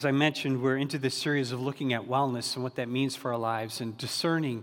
As 0.00 0.04
I 0.04 0.12
mentioned, 0.12 0.62
we're 0.62 0.76
into 0.76 0.96
this 0.96 1.16
series 1.16 1.50
of 1.50 1.60
looking 1.60 1.92
at 1.92 2.02
wellness 2.02 2.54
and 2.54 2.62
what 2.62 2.76
that 2.76 2.88
means 2.88 3.16
for 3.16 3.32
our 3.32 3.38
lives 3.38 3.80
and 3.80 3.98
discerning 3.98 4.62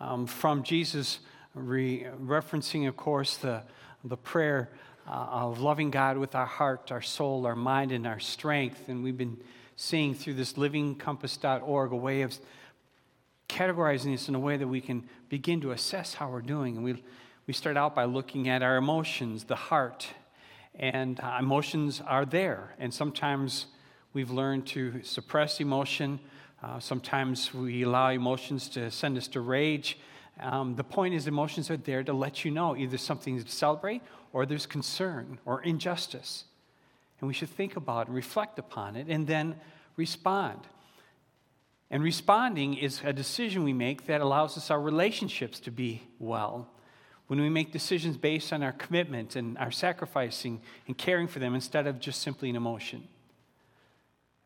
um, 0.00 0.26
from 0.26 0.62
Jesus, 0.62 1.18
re- 1.54 2.06
referencing, 2.18 2.88
of 2.88 2.96
course, 2.96 3.36
the, 3.36 3.64
the 4.02 4.16
prayer 4.16 4.70
uh, 5.06 5.10
of 5.10 5.60
loving 5.60 5.90
God 5.90 6.16
with 6.16 6.34
our 6.34 6.46
heart, 6.46 6.90
our 6.90 7.02
soul, 7.02 7.44
our 7.44 7.54
mind, 7.54 7.92
and 7.92 8.06
our 8.06 8.18
strength. 8.18 8.88
And 8.88 9.04
we've 9.04 9.18
been 9.18 9.36
seeing 9.76 10.14
through 10.14 10.34
this 10.34 10.54
livingcompass.org 10.54 11.92
a 11.92 11.96
way 11.96 12.22
of 12.22 12.34
categorizing 13.50 14.12
this 14.12 14.30
in 14.30 14.34
a 14.34 14.40
way 14.40 14.56
that 14.56 14.68
we 14.68 14.80
can 14.80 15.06
begin 15.28 15.60
to 15.60 15.72
assess 15.72 16.14
how 16.14 16.30
we're 16.30 16.40
doing. 16.40 16.76
And 16.76 16.84
we, 16.84 17.04
we 17.46 17.52
start 17.52 17.76
out 17.76 17.94
by 17.94 18.04
looking 18.04 18.48
at 18.48 18.62
our 18.62 18.78
emotions, 18.78 19.44
the 19.44 19.54
heart. 19.54 20.06
And 20.74 21.20
uh, 21.20 21.36
emotions 21.38 22.00
are 22.06 22.24
there. 22.24 22.74
And 22.78 22.94
sometimes 22.94 23.66
we've 24.12 24.30
learned 24.30 24.66
to 24.68 25.02
suppress 25.02 25.60
emotion. 25.60 26.20
Uh, 26.62 26.78
sometimes 26.78 27.52
we 27.52 27.82
allow 27.82 28.10
emotions 28.10 28.68
to 28.70 28.90
send 28.90 29.16
us 29.16 29.28
to 29.28 29.40
rage. 29.40 29.98
Um, 30.40 30.76
the 30.76 30.84
point 30.84 31.14
is, 31.14 31.26
emotions 31.26 31.70
are 31.70 31.76
there 31.76 32.02
to 32.04 32.12
let 32.12 32.44
you 32.44 32.50
know 32.50 32.76
either 32.76 32.98
something 32.98 33.42
to 33.42 33.50
celebrate 33.50 34.02
or 34.32 34.46
there's 34.46 34.66
concern 34.66 35.38
or 35.44 35.62
injustice. 35.62 36.44
And 37.20 37.28
we 37.28 37.34
should 37.34 37.50
think 37.50 37.76
about 37.76 38.06
and 38.06 38.16
reflect 38.16 38.58
upon 38.58 38.96
it 38.96 39.06
and 39.08 39.26
then 39.26 39.56
respond. 39.96 40.60
And 41.90 42.02
responding 42.02 42.74
is 42.74 43.00
a 43.04 43.12
decision 43.12 43.64
we 43.64 43.74
make 43.74 44.06
that 44.06 44.20
allows 44.20 44.56
us 44.56 44.70
our 44.70 44.80
relationships 44.80 45.60
to 45.60 45.70
be 45.70 46.02
well. 46.18 46.68
When 47.26 47.40
we 47.40 47.50
make 47.50 47.70
decisions 47.70 48.16
based 48.16 48.52
on 48.52 48.62
our 48.62 48.72
commitment 48.72 49.36
and 49.36 49.56
our 49.58 49.70
sacrificing 49.70 50.60
and 50.86 50.96
caring 50.96 51.28
for 51.28 51.38
them 51.38 51.54
instead 51.54 51.86
of 51.86 52.00
just 52.00 52.22
simply 52.22 52.50
an 52.50 52.56
emotion. 52.56 53.06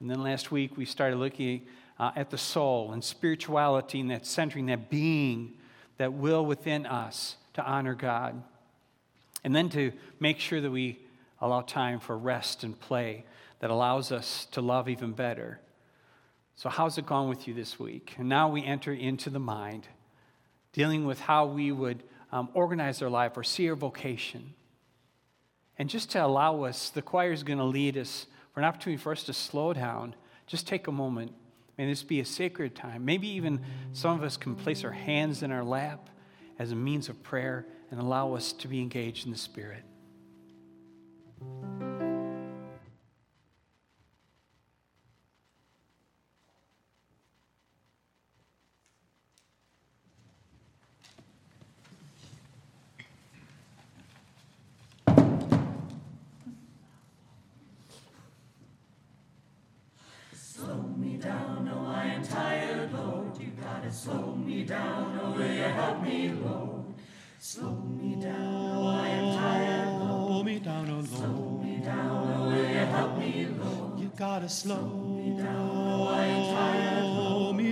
And 0.00 0.10
then 0.10 0.22
last 0.22 0.50
week 0.50 0.76
we 0.76 0.84
started 0.84 1.16
looking 1.16 1.66
uh, 1.98 2.12
at 2.16 2.30
the 2.30 2.38
soul 2.38 2.92
and 2.92 3.02
spirituality 3.02 4.00
and 4.00 4.10
that 4.10 4.26
centering, 4.26 4.66
that 4.66 4.90
being, 4.90 5.54
that 5.98 6.12
will 6.12 6.44
within 6.44 6.86
us 6.86 7.36
to 7.54 7.64
honor 7.64 7.94
God. 7.94 8.42
And 9.44 9.54
then 9.54 9.68
to 9.70 9.92
make 10.20 10.38
sure 10.38 10.60
that 10.60 10.70
we 10.70 10.98
allow 11.40 11.62
time 11.62 12.00
for 12.00 12.16
rest 12.16 12.64
and 12.64 12.78
play 12.78 13.24
that 13.60 13.70
allows 13.70 14.12
us 14.12 14.46
to 14.52 14.60
love 14.60 14.88
even 14.88 15.12
better. 15.12 15.60
So, 16.56 16.68
how's 16.68 16.98
it 16.98 17.06
gone 17.06 17.28
with 17.28 17.46
you 17.46 17.54
this 17.54 17.78
week? 17.78 18.14
And 18.18 18.28
now 18.28 18.48
we 18.48 18.64
enter 18.64 18.92
into 18.92 19.30
the 19.30 19.38
mind, 19.38 19.86
dealing 20.72 21.06
with 21.06 21.20
how 21.20 21.46
we 21.46 21.70
would 21.72 22.02
um, 22.32 22.48
organize 22.54 23.02
our 23.02 23.10
life 23.10 23.36
or 23.36 23.44
see 23.44 23.68
our 23.68 23.76
vocation. 23.76 24.54
And 25.78 25.90
just 25.90 26.10
to 26.12 26.24
allow 26.24 26.64
us, 26.64 26.90
the 26.90 27.02
choir 27.02 27.32
is 27.32 27.42
going 27.42 27.58
to 27.58 27.64
lead 27.64 27.98
us 27.98 28.26
for 28.56 28.60
an 28.60 28.64
opportunity 28.64 28.96
for 28.98 29.12
us 29.12 29.22
to 29.22 29.34
slow 29.34 29.74
down, 29.74 30.14
just 30.46 30.66
take 30.66 30.86
a 30.86 30.90
moment. 30.90 31.30
May 31.76 31.88
this 31.88 32.02
be 32.02 32.20
a 32.20 32.24
sacred 32.24 32.74
time. 32.74 33.04
Maybe 33.04 33.28
even 33.28 33.60
some 33.92 34.16
of 34.16 34.22
us 34.22 34.38
can 34.38 34.54
place 34.54 34.82
our 34.82 34.92
hands 34.92 35.42
in 35.42 35.52
our 35.52 35.62
lap 35.62 36.08
as 36.58 36.72
a 36.72 36.74
means 36.74 37.10
of 37.10 37.22
prayer 37.22 37.66
and 37.90 38.00
allow 38.00 38.32
us 38.32 38.54
to 38.54 38.66
be 38.66 38.80
engaged 38.80 39.26
in 39.26 39.30
the 39.30 39.36
Spirit. 39.36 39.82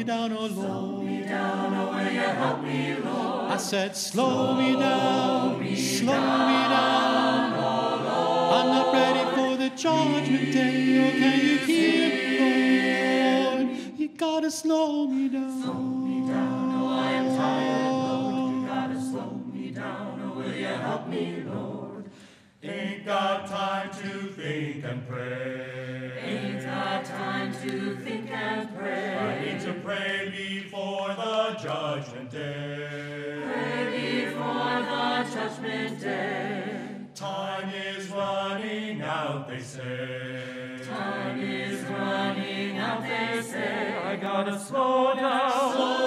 Me 0.05 0.13
down, 0.13 0.33
oh 0.33 0.41
Lord. 0.41 0.53
Slow 0.53 1.03
me 1.03 1.23
down, 1.23 1.75
oh 1.75 1.91
will 1.97 2.13
you 2.13 2.21
help 2.21 2.63
me, 2.63 2.97
Lord? 3.03 3.51
I 3.53 3.57
said, 3.57 3.97
slow 3.97 4.55
me 4.55 4.73
down, 4.79 5.77
slow 5.77 6.21
me 6.51 6.61
down. 6.75 7.53
Lord. 7.53 8.55
I'm 8.55 8.67
not 8.69 8.93
ready 8.93 9.37
for 9.37 9.57
the 9.57 9.71
judgment 9.71 10.53
day. 10.53 11.01
Oh, 11.01 11.11
can 11.19 11.41
you 11.41 11.59
hear 11.59 12.09
me, 12.39 13.65
Lord? 13.65 13.99
You 13.99 14.09
gotta 14.09 14.51
slow 14.51 15.07
me 15.07 15.29
down. 15.29 15.63
Slow 15.63 15.75
me 15.75 16.29
down, 16.29 16.83
oh 16.83 16.89
I 16.89 17.11
am 17.13 17.37
tired, 17.37 17.93
Lord. 17.93 18.55
You 18.55 18.67
gotta 18.67 19.01
slow 19.01 19.41
me 19.53 19.71
down, 19.71 20.21
oh 20.23 20.39
will 20.39 20.55
you 20.55 20.67
help 20.67 21.09
me, 21.09 21.45
Lord? 21.47 22.11
Ain't 22.63 23.05
got 23.05 23.47
time 23.47 23.91
to 23.91 24.33
think 24.33 24.85
and 24.87 25.07
pray 25.07 26.13
Ain't 26.25 26.65
got 26.65 27.05
time 27.05 27.53
to 27.53 27.95
think 27.97 28.24
judgment 31.65 32.31
day. 32.31 33.41
Pray 33.47 34.27
before 34.27 34.83
the 34.91 35.27
judgment 35.33 36.01
day. 36.01 36.81
Time 37.15 37.71
is 37.71 38.09
running 38.11 39.01
out, 39.01 39.49
they 39.49 39.61
say. 39.61 40.79
Time 40.87 41.41
is 41.41 41.83
running 41.85 42.77
out, 42.77 43.01
they 43.03 43.41
say. 43.41 43.97
I 43.97 44.17
gotta 44.17 44.59
slow 44.59 45.15
down. 45.15 45.73
Slow 45.75 46.04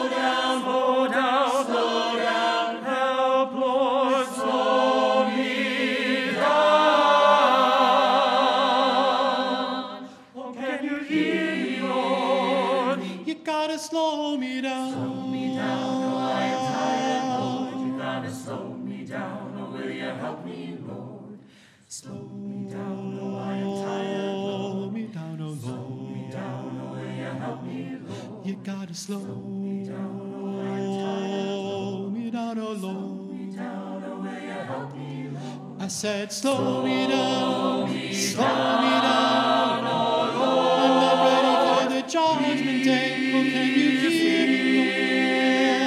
Slow 21.89 22.29
me 22.33 22.69
down, 22.69 23.17
oh, 23.21 23.37
I 23.37 23.55
am 23.59 23.71
tired, 23.85 24.35
Lord. 24.35 24.91
Me 24.93 25.03
down, 25.03 25.39
oh, 25.39 25.45
Lord. 25.45 25.59
Slow 25.61 25.87
me 26.13 26.29
down, 26.29 26.81
oh, 26.83 26.91
will 26.91 26.99
you 26.99 27.23
help 27.23 27.63
me, 27.63 27.97
Lord? 28.05 28.45
You 28.45 28.55
gotta 28.61 28.93
slow, 28.93 29.19
slow 29.21 29.35
me 29.35 29.85
down, 29.85 30.33
oh, 30.35 30.59
I 30.59 30.79
am 30.79 30.91
tired, 30.99 31.47
oh 31.47 31.61
Lord. 31.61 32.13
Me 32.13 32.29
down, 32.29 32.59
oh, 32.59 32.71
Lord. 32.73 32.79
Slow 32.79 32.93
me 33.31 33.55
down, 33.55 34.03
oh, 34.05 34.17
will 34.17 34.33
you 34.33 34.51
help 34.51 34.95
me, 34.97 35.29
Lord? 35.31 35.81
I 35.81 35.87
said, 35.87 36.33
slow, 36.33 36.57
slow 36.57 36.83
me 36.83 37.07
down, 37.07 37.13
oh 37.15 37.87
slow 37.87 38.43
me 38.83 38.91
down, 39.07 39.85
oh, 39.87 40.33
Lord. 40.35 40.79
I'm 40.83 40.93
not 41.05 41.15
ready 41.23 41.53
for 41.71 41.87
the 41.95 42.01
judgment 42.11 42.83
day. 42.83 43.31
Oh, 43.33 43.43
can 43.49 43.67
you 43.79 43.89
hear 44.11 44.45
me, 44.45 44.59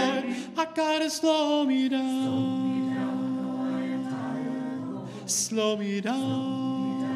Lord? 0.00 0.24
I 0.56 0.64
gotta 0.74 1.10
slow 1.10 1.66
me 1.66 1.90
down. 1.90 2.00
Slow 2.00 2.59
me 5.76 6.00
down. 6.00 7.06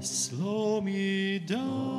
Slow 0.00 0.80
me 0.80 1.40
down. 1.40 1.97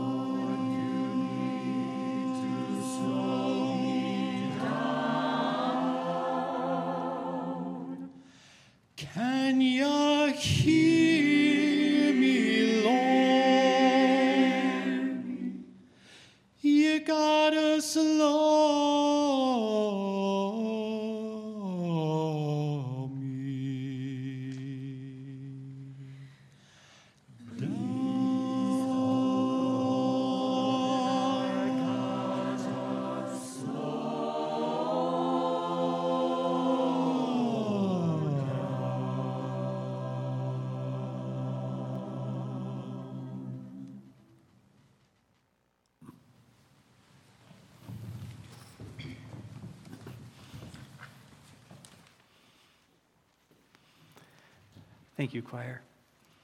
Thank 55.19 55.33
you, 55.33 55.41
choir. 55.41 55.81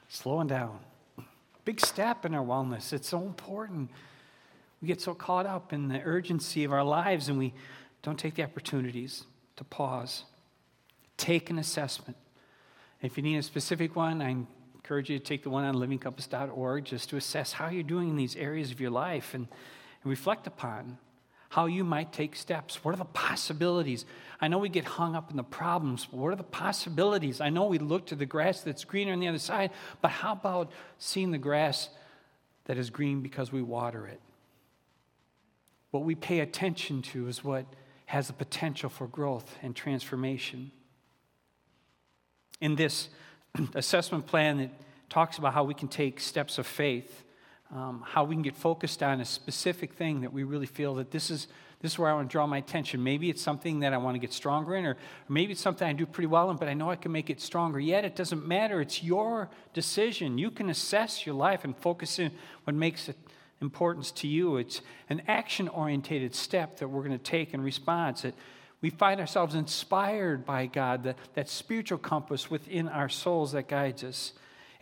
Slowing 0.09 0.47
down. 0.47 0.81
big 1.63 1.79
step 1.79 2.25
in 2.25 2.35
our 2.35 2.43
wellness. 2.43 2.91
It's 2.91 3.07
so 3.07 3.21
important. 3.21 3.89
We 4.81 4.89
get 4.89 4.99
so 4.99 5.13
caught 5.13 5.45
up 5.45 5.71
in 5.71 5.87
the 5.87 6.01
urgency 6.03 6.65
of 6.65 6.73
our 6.73 6.83
lives 6.83 7.29
and 7.29 7.39
we 7.39 7.53
don't 8.03 8.19
take 8.19 8.35
the 8.35 8.43
opportunities 8.43 9.23
to 9.55 9.63
pause, 9.63 10.25
take 11.15 11.49
an 11.49 11.57
assessment. 11.57 12.17
If 13.01 13.15
you 13.15 13.23
need 13.23 13.37
a 13.37 13.43
specific 13.43 13.95
one, 13.95 14.21
I 14.21 14.31
encourage 14.31 15.09
you 15.09 15.19
to 15.19 15.23
take 15.23 15.43
the 15.43 15.49
one 15.49 15.63
on 15.63 15.75
livingcompass.org 15.75 16.83
just 16.83 17.09
to 17.11 17.15
assess 17.15 17.53
how 17.53 17.69
you're 17.69 17.81
doing 17.81 18.09
in 18.09 18.17
these 18.17 18.35
areas 18.35 18.71
of 18.71 18.81
your 18.81 18.91
life 18.91 19.33
and, 19.33 19.47
and 20.03 20.09
reflect 20.09 20.47
upon 20.47 20.97
how 21.49 21.65
you 21.65 21.83
might 21.83 22.11
take 22.11 22.35
steps. 22.35 22.83
What 22.83 22.93
are 22.93 22.97
the 22.97 23.05
possibilities? 23.05 24.05
I 24.41 24.47
know 24.47 24.57
we 24.57 24.69
get 24.69 24.85
hung 24.85 25.15
up 25.15 25.31
in 25.31 25.37
the 25.37 25.43
problems, 25.43 26.05
but 26.05 26.17
what 26.17 26.33
are 26.33 26.35
the 26.35 26.43
possibilities? 26.43 27.39
I 27.41 27.49
know 27.49 27.65
we 27.67 27.79
look 27.79 28.07
to 28.07 28.15
the 28.15 28.25
grass 28.25 28.61
that's 28.61 28.83
greener 28.83 29.13
on 29.13 29.19
the 29.19 29.27
other 29.27 29.39
side, 29.39 29.71
but 30.01 30.11
how 30.11 30.33
about 30.33 30.71
seeing 30.97 31.31
the 31.31 31.37
grass 31.37 31.89
that 32.65 32.77
is 32.77 32.89
green 32.89 33.21
because 33.21 33.51
we 33.51 33.61
water 33.61 34.07
it? 34.07 34.19
What 35.91 36.03
we 36.03 36.15
pay 36.15 36.39
attention 36.41 37.01
to 37.03 37.27
is 37.27 37.43
what 37.43 37.65
has 38.07 38.27
the 38.27 38.33
potential 38.33 38.89
for 38.89 39.07
growth 39.07 39.57
and 39.63 39.75
transformation. 39.75 40.71
In 42.59 42.75
this 42.75 43.09
assessment 43.75 44.27
plan, 44.27 44.59
it 44.59 44.71
talks 45.09 45.37
about 45.37 45.53
how 45.53 45.63
we 45.63 45.73
can 45.73 45.87
take 45.87 46.19
steps 46.19 46.57
of 46.57 46.67
faith 46.67 47.24
um, 47.73 48.03
how 48.05 48.23
we 48.23 48.35
can 48.35 48.41
get 48.41 48.55
focused 48.55 49.01
on 49.01 49.21
a 49.21 49.25
specific 49.25 49.93
thing 49.93 50.21
that 50.21 50.31
we 50.31 50.43
really 50.43 50.65
feel 50.65 50.95
that 50.95 51.11
this 51.11 51.29
is 51.29 51.47
this 51.81 51.91
is 51.93 51.99
where 51.99 52.09
I 52.09 52.13
want 52.15 52.29
to 52.29 52.31
draw 52.31 52.47
my 52.47 52.57
attention. 52.57 53.03
Maybe 53.03 53.29
it's 53.29 53.43
something 53.43 53.81
that 53.81 53.93
I 53.93 53.97
want 53.97 54.15
to 54.15 54.19
get 54.19 54.33
stronger 54.33 54.75
in, 54.75 54.85
or, 54.85 54.97
maybe 55.29 55.51
it's 55.51 55.61
something 55.61 55.87
I 55.87 55.93
do 55.93 56.07
pretty 56.07 56.25
well 56.25 56.49
in, 56.49 56.57
but 56.57 56.67
I 56.67 56.73
know 56.73 56.89
I 56.89 56.95
can 56.95 57.11
make 57.11 57.29
it 57.29 57.39
stronger. 57.39 57.79
Yet 57.79 58.05
it 58.05 58.15
doesn't 58.15 58.47
matter. 58.47 58.81
It's 58.81 59.03
your 59.03 59.49
decision. 59.73 60.39
You 60.39 60.49
can 60.49 60.69
assess 60.69 61.27
your 61.27 61.35
life 61.35 61.63
and 61.63 61.77
focus 61.77 62.17
in 62.17 62.31
what 62.63 62.75
makes 62.75 63.07
it 63.07 63.17
importance 63.61 64.09
to 64.11 64.27
you. 64.27 64.57
It's 64.57 64.81
an 65.09 65.21
action 65.27 65.67
oriented 65.67 66.33
step 66.33 66.79
that 66.79 66.87
we're 66.87 67.03
going 67.03 67.17
to 67.17 67.23
take 67.23 67.53
in 67.53 67.61
response. 67.61 68.23
That 68.23 68.33
we 68.81 68.89
find 68.89 69.19
ourselves 69.19 69.53
inspired 69.53 70.45
by 70.45 70.65
God, 70.65 71.03
that, 71.03 71.17
that 71.35 71.49
spiritual 71.49 71.97
compass 71.97 72.49
within 72.49 72.87
our 72.87 73.09
souls 73.09 73.51
that 73.51 73.67
guides 73.67 74.03
us. 74.03 74.33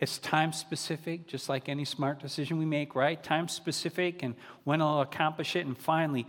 It's 0.04 0.18
time 0.18 0.52
specific, 0.52 1.26
just 1.26 1.48
like 1.48 1.66
any 1.66 1.86
smart 1.86 2.20
decision 2.20 2.58
we 2.58 2.66
make, 2.66 2.94
right? 2.94 3.22
Time 3.22 3.48
specific 3.48 4.22
and 4.22 4.34
when 4.64 4.82
I'll 4.82 5.00
accomplish 5.00 5.56
it. 5.56 5.64
And 5.64 5.78
finally, 5.78 6.26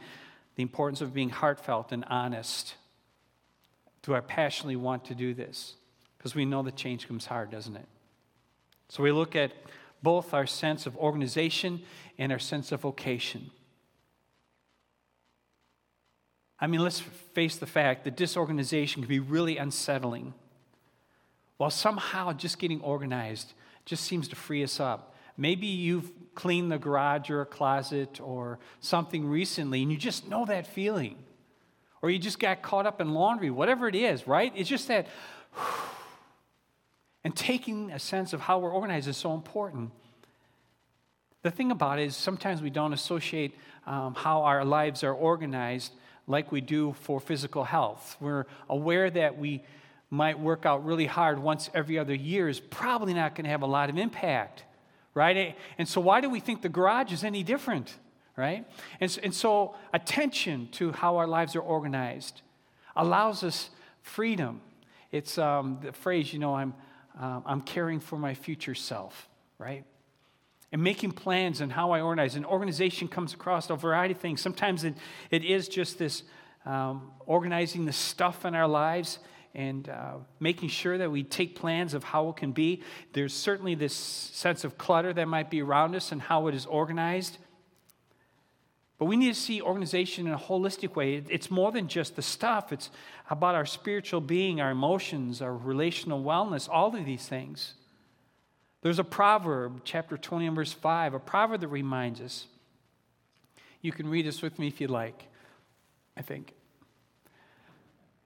the 0.56 0.63
importance 0.63 1.01
of 1.01 1.13
being 1.13 1.30
heartfelt 1.30 1.92
and 1.92 2.06
honest. 2.06 2.75
Do 4.01 4.16
I 4.16 4.22
passionately 4.22 4.77
want 4.77 5.04
to 5.06 5.13
do 5.13 5.33
this? 5.33 5.74
Because 6.18 6.33
we 6.33 6.45
know 6.45 6.63
that 6.63 6.77
change 6.77 7.06
comes 7.06 7.25
hard, 7.25 7.51
doesn't 7.51 7.75
it? 7.75 7.86
So 8.88 9.04
we 9.04 9.12
look 9.12 9.36
at 9.36 9.51
both 10.01 10.33
our 10.33 10.48
sense 10.48 10.86
of 10.86 10.95
organization 10.95 11.81
and 12.18 12.31
our 12.31 12.39
sense 12.39 12.72
of 12.72 12.80
vocation. 12.80 13.51
I 16.62 16.68
mean, 16.68 16.80
let's 16.80 17.01
face 17.01 17.57
the 17.57 17.66
fact 17.66 18.06
that 18.06 18.16
disorganization 18.16 19.01
can 19.01 19.10
be 19.10 19.19
really 19.19 19.57
unsettling. 19.57 20.33
While 21.57 21.72
somehow 21.72 22.31
just 22.31 22.57
getting 22.57 22.80
organized 22.80 23.51
just 23.86 24.04
seems 24.04 24.28
to 24.30 24.36
free 24.36 24.64
us 24.64 24.80
up. 24.80 25.16
Maybe 25.38 25.68
you've 25.68 26.12
cleaned 26.34 26.72
the 26.72 26.78
garage 26.78 27.30
or 27.30 27.42
a 27.42 27.46
closet 27.46 28.20
or 28.20 28.60
something 28.80 29.28
recently 29.28 29.82
and 29.82 29.92
you 29.92 29.98
just 29.98 30.28
know 30.28 30.46
that 30.46 30.68
feeling. 30.68 31.18
Or 32.02 32.10
you 32.10 32.20
just 32.20 32.40
got 32.40 32.62
caught 32.62 32.86
up 32.86 33.02
in 33.02 33.14
laundry, 33.14 33.50
whatever 33.50 33.88
it 33.88 33.96
is, 33.96 34.28
right? 34.28 34.52
It's 34.56 34.70
just 34.70 34.88
that. 34.88 35.08
And 37.24 37.36
taking 37.36 37.90
a 37.90 37.98
sense 37.98 38.34
of 38.34 38.42
how 38.42 38.60
we're 38.60 38.72
organized 38.72 39.08
is 39.08 39.18
so 39.18 39.34
important. 39.34 39.90
The 41.42 41.50
thing 41.50 41.72
about 41.72 41.98
it 41.98 42.04
is 42.04 42.16
sometimes 42.16 42.62
we 42.62 42.70
don't 42.70 42.94
associate 42.94 43.56
um, 43.88 44.14
how 44.14 44.44
our 44.44 44.64
lives 44.64 45.04
are 45.04 45.12
organized 45.12 45.92
like 46.28 46.52
we 46.52 46.62
do 46.62 46.94
for 47.02 47.20
physical 47.20 47.64
health. 47.64 48.16
We're 48.20 48.46
aware 48.70 49.10
that 49.10 49.40
we 49.40 49.64
might 50.10 50.40
work 50.40 50.66
out 50.66 50.86
really 50.86 51.06
hard 51.06 51.40
once 51.40 51.69
every 51.74 51.98
other 51.98 52.13
year 52.13 52.48
is 52.48 52.60
probably 52.60 53.13
not 53.13 53.36
going 53.36 53.46
to 53.46 53.50
have 53.50 53.62
a 53.62 53.68
lot 53.68 53.90
of 53.90 53.98
impact, 53.98 54.63
right? 55.13 55.56
And 55.78 55.88
so, 55.88 56.00
why 56.02 56.22
do 56.22 56.30
we 56.30 56.40
think 56.40 56.62
the 56.62 56.69
garage 56.69 57.12
is 57.12 57.24
any 57.24 57.44
different, 57.44 57.96
right? 58.38 58.66
And, 59.00 59.19
and 59.24 59.34
so, 59.34 59.75
attention 59.94 60.69
to 60.74 60.92
how 60.92 61.18
our 61.18 61.28
lives 61.28 61.56
are 61.56 61.62
organized 61.62 62.42
allows 62.96 63.44
us 63.44 63.69
freedom. 64.02 64.62
It's 65.12 65.38
um, 65.38 65.80
the 65.81 65.92
phrase, 65.92 66.31
you 66.31 66.40
know, 66.40 66.56
I'm, 66.56 66.74
um, 67.19 67.44
I'm 67.46 67.62
caring 67.62 68.00
for 68.00 68.18
my 68.18 68.34
future 68.34 68.75
self, 68.75 69.28
right? 69.58 69.84
And 70.72 70.84
making 70.84 71.12
plans 71.12 71.62
and 71.62 71.72
how 71.72 71.92
I 71.92 72.01
organize. 72.01 72.36
And 72.36 72.46
organization 72.46 73.08
comes 73.08 73.34
across 73.34 73.69
a 73.69 73.75
variety 73.75 74.13
of 74.13 74.19
things. 74.19 74.42
Sometimes 74.42 74.84
it, 74.84 74.96
it 75.31 75.44
is 75.44 75.68
just 75.68 75.98
this 75.98 76.24
um, 76.66 77.12
organizing 77.25 77.86
the 77.86 77.94
stuff 77.94 78.46
in 78.46 78.56
our 78.56 78.68
lives 78.68 79.19
and 79.56 79.88
uh, 79.90 80.16
making 80.40 80.69
sure 80.69 80.98
that 80.98 81.10
we 81.10 81.24
take 81.24 81.56
plans 81.56 81.94
of 81.94 82.04
how 82.04 82.30
it 82.30 82.36
can 82.36 82.52
be. 82.52 82.84
There's 83.13 83.34
certainly 83.34 83.74
this 83.74 83.94
sense 83.94 84.63
of 84.63 84.78
clutter 84.78 85.13
that 85.13 85.28
might 85.28 85.50
be 85.50 85.62
around 85.62 85.96
us 85.96 86.12
and 86.12 86.22
how 86.22 86.48
it 86.48 86.56
is 86.56 86.66
organized. 86.66 87.38
But 88.98 89.06
we 89.06 89.18
need 89.18 89.34
to 89.34 89.40
see 89.40 89.62
organization 89.62 90.28
in 90.28 90.34
a 90.34 90.38
holistic 90.38 90.96
way. 90.96 91.24
It's 91.30 91.50
more 91.50 91.72
than 91.72 91.88
just 91.88 92.16
the 92.16 92.22
stuff, 92.22 92.72
it's 92.72 92.90
about 93.30 93.56
our 93.56 93.66
spiritual 93.66 94.22
being, 94.22 94.62
our 94.62 94.72
emotions, 94.72 95.42
our 95.42 95.56
relational 95.56 96.24
wellness, 96.24 96.69
all 96.69 96.96
of 96.96 97.06
these 97.06 97.28
things. 97.28 97.74
There's 98.81 99.00
a 99.00 99.04
proverb, 99.04 99.81
chapter 99.84 100.16
20 100.16 100.48
and 100.48 100.56
verse 100.56 100.72
5, 100.72 101.16
a 101.16 101.19
proverb 101.19 101.62
that 101.62 101.69
reminds 101.69 102.22
us. 102.22 102.46
You 103.81 103.92
can 103.92 104.08
read 104.08 104.25
this 104.25 104.42
with 104.42 104.60
me 104.60 104.68
if 104.68 104.80
you'd 104.80 104.92
like, 104.92 105.28
I 106.16 106.22
think. 106.22 106.54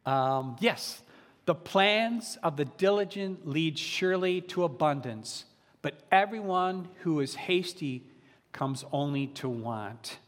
Um, 0.05 0.57
yes, 0.59 1.01
the 1.49 1.55
plans 1.55 2.37
of 2.43 2.57
the 2.57 2.65
diligent 2.65 3.47
lead 3.47 3.75
surely 3.75 4.39
to 4.39 4.63
abundance, 4.63 5.45
but 5.81 5.95
everyone 6.11 6.87
who 6.99 7.19
is 7.21 7.33
hasty 7.33 8.03
comes 8.51 8.85
only 8.91 9.25
to 9.25 9.49
want. 9.49 10.19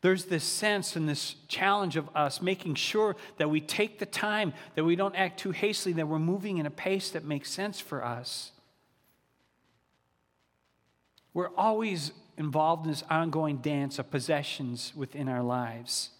There's 0.00 0.26
this 0.26 0.44
sense 0.44 0.94
and 0.94 1.08
this 1.08 1.34
challenge 1.48 1.96
of 1.96 2.08
us 2.14 2.40
making 2.40 2.76
sure 2.76 3.16
that 3.38 3.50
we 3.50 3.60
take 3.60 3.98
the 3.98 4.06
time, 4.06 4.52
that 4.76 4.84
we 4.84 4.94
don't 4.94 5.16
act 5.16 5.40
too 5.40 5.50
hastily, 5.50 5.94
that 5.94 6.06
we're 6.06 6.20
moving 6.20 6.58
in 6.58 6.66
a 6.66 6.70
pace 6.70 7.10
that 7.10 7.24
makes 7.24 7.50
sense 7.50 7.80
for 7.80 8.04
us. 8.04 8.52
We're 11.32 11.52
always 11.56 12.12
involved 12.38 12.84
in 12.84 12.92
this 12.92 13.02
ongoing 13.10 13.56
dance 13.56 13.98
of 13.98 14.08
possessions 14.08 14.92
within 14.94 15.28
our 15.28 15.42
lives. 15.42 16.10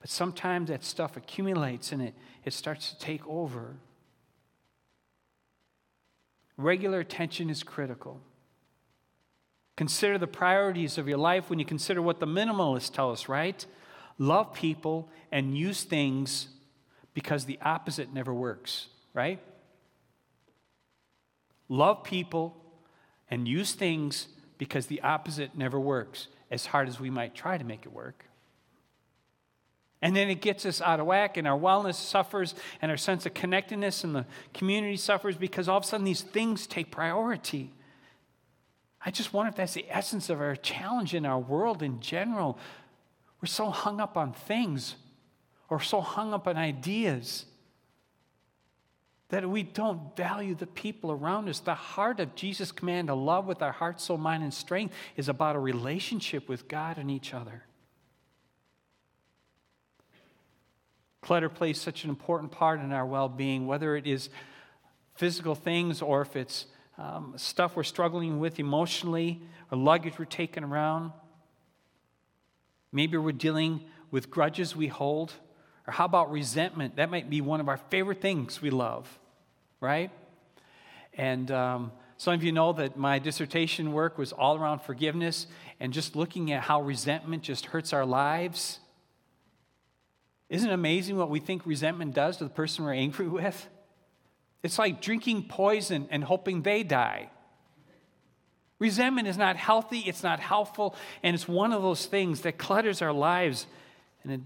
But 0.00 0.10
sometimes 0.10 0.68
that 0.68 0.82
stuff 0.82 1.16
accumulates 1.16 1.92
and 1.92 2.00
it, 2.02 2.14
it 2.44 2.52
starts 2.52 2.90
to 2.90 2.98
take 2.98 3.26
over. 3.26 3.76
Regular 6.56 7.00
attention 7.00 7.50
is 7.50 7.62
critical. 7.62 8.20
Consider 9.76 10.18
the 10.18 10.26
priorities 10.26 10.98
of 10.98 11.08
your 11.08 11.18
life 11.18 11.48
when 11.48 11.58
you 11.58 11.64
consider 11.64 12.02
what 12.02 12.20
the 12.20 12.26
minimalists 12.26 12.92
tell 12.92 13.10
us, 13.10 13.28
right? 13.28 13.64
Love 14.18 14.52
people 14.52 15.08
and 15.32 15.56
use 15.56 15.84
things 15.84 16.48
because 17.14 17.44
the 17.44 17.58
opposite 17.62 18.12
never 18.12 18.32
works, 18.32 18.88
right? 19.14 19.40
Love 21.68 22.04
people 22.04 22.56
and 23.30 23.48
use 23.48 23.72
things 23.72 24.28
because 24.58 24.86
the 24.86 25.00
opposite 25.00 25.56
never 25.56 25.80
works, 25.80 26.28
as 26.50 26.66
hard 26.66 26.88
as 26.88 27.00
we 27.00 27.08
might 27.08 27.34
try 27.34 27.56
to 27.56 27.64
make 27.64 27.86
it 27.86 27.92
work. 27.92 28.26
And 30.02 30.16
then 30.16 30.30
it 30.30 30.40
gets 30.40 30.64
us 30.64 30.80
out 30.80 30.98
of 30.98 31.06
whack, 31.06 31.36
and 31.36 31.46
our 31.46 31.58
wellness 31.58 31.94
suffers, 31.94 32.54
and 32.80 32.90
our 32.90 32.96
sense 32.96 33.26
of 33.26 33.34
connectedness 33.34 34.02
and 34.02 34.14
the 34.14 34.26
community 34.54 34.96
suffers 34.96 35.36
because 35.36 35.68
all 35.68 35.76
of 35.76 35.84
a 35.84 35.86
sudden 35.86 36.04
these 36.04 36.22
things 36.22 36.66
take 36.66 36.90
priority. 36.90 37.70
I 39.04 39.10
just 39.10 39.32
wonder 39.32 39.50
if 39.50 39.56
that's 39.56 39.74
the 39.74 39.86
essence 39.90 40.30
of 40.30 40.40
our 40.40 40.56
challenge 40.56 41.14
in 41.14 41.26
our 41.26 41.38
world 41.38 41.82
in 41.82 42.00
general. 42.00 42.58
We're 43.40 43.46
so 43.46 43.70
hung 43.70 44.00
up 44.00 44.16
on 44.16 44.32
things 44.32 44.96
or 45.68 45.80
so 45.80 46.00
hung 46.00 46.34
up 46.34 46.46
on 46.46 46.56
ideas 46.56 47.46
that 49.30 49.48
we 49.48 49.62
don't 49.62 50.14
value 50.16 50.54
the 50.54 50.66
people 50.66 51.12
around 51.12 51.48
us. 51.48 51.60
The 51.60 51.74
heart 51.74 52.20
of 52.20 52.34
Jesus' 52.34 52.72
command 52.72 53.08
to 53.08 53.14
love 53.14 53.46
with 53.46 53.62
our 53.62 53.72
heart, 53.72 54.00
soul, 54.00 54.18
mind, 54.18 54.42
and 54.42 54.52
strength 54.52 54.94
is 55.16 55.28
about 55.28 55.56
a 55.56 55.60
relationship 55.60 56.48
with 56.48 56.68
God 56.68 56.98
and 56.98 57.10
each 57.10 57.32
other. 57.32 57.62
Clutter 61.20 61.48
plays 61.48 61.80
such 61.80 62.04
an 62.04 62.10
important 62.10 62.50
part 62.50 62.80
in 62.80 62.92
our 62.92 63.06
well 63.06 63.28
being, 63.28 63.66
whether 63.66 63.96
it 63.96 64.06
is 64.06 64.30
physical 65.14 65.54
things 65.54 66.00
or 66.00 66.22
if 66.22 66.34
it's 66.34 66.66
um, 66.96 67.34
stuff 67.36 67.76
we're 67.76 67.82
struggling 67.82 68.40
with 68.40 68.58
emotionally 68.58 69.42
or 69.70 69.78
luggage 69.78 70.18
we're 70.18 70.24
taking 70.24 70.64
around. 70.64 71.12
Maybe 72.92 73.16
we're 73.16 73.32
dealing 73.32 73.82
with 74.10 74.30
grudges 74.30 74.74
we 74.74 74.88
hold. 74.88 75.32
Or 75.86 75.92
how 75.92 76.04
about 76.04 76.30
resentment? 76.30 76.96
That 76.96 77.10
might 77.10 77.30
be 77.30 77.40
one 77.40 77.60
of 77.60 77.68
our 77.68 77.76
favorite 77.76 78.20
things 78.20 78.60
we 78.60 78.70
love, 78.70 79.18
right? 79.80 80.10
And 81.14 81.50
um, 81.50 81.92
Some 82.20 82.34
of 82.34 82.44
you 82.44 82.52
know 82.52 82.74
that 82.74 82.98
my 82.98 83.18
dissertation 83.18 83.94
work 83.94 84.18
was 84.18 84.30
all 84.30 84.58
around 84.58 84.80
forgiveness 84.80 85.46
and 85.80 85.90
just 85.90 86.14
looking 86.14 86.52
at 86.52 86.64
how 86.64 86.82
resentment 86.82 87.42
just 87.42 87.64
hurts 87.64 87.94
our 87.94 88.04
lives. 88.04 88.78
Isn't 90.50 90.68
it 90.68 90.74
amazing 90.74 91.16
what 91.16 91.30
we 91.30 91.40
think 91.40 91.64
resentment 91.64 92.12
does 92.12 92.36
to 92.38 92.44
the 92.44 92.50
person 92.50 92.84
we're 92.84 92.92
angry 92.92 93.28
with? 93.28 93.68
It's 94.62 94.78
like 94.78 95.00
drinking 95.00 95.44
poison 95.44 96.08
and 96.10 96.22
hoping 96.22 96.62
they 96.62 96.82
die. 96.82 97.30
Resentment 98.78 99.28
is 99.28 99.38
not 99.38 99.56
healthy, 99.56 100.00
it's 100.00 100.22
not 100.22 100.40
helpful, 100.40 100.96
and 101.22 101.34
it's 101.34 101.46
one 101.46 101.72
of 101.72 101.82
those 101.82 102.06
things 102.06 102.42
that 102.42 102.58
clutters 102.58 103.00
our 103.00 103.12
lives 103.12 103.66
and 104.22 104.32
it 104.32 104.40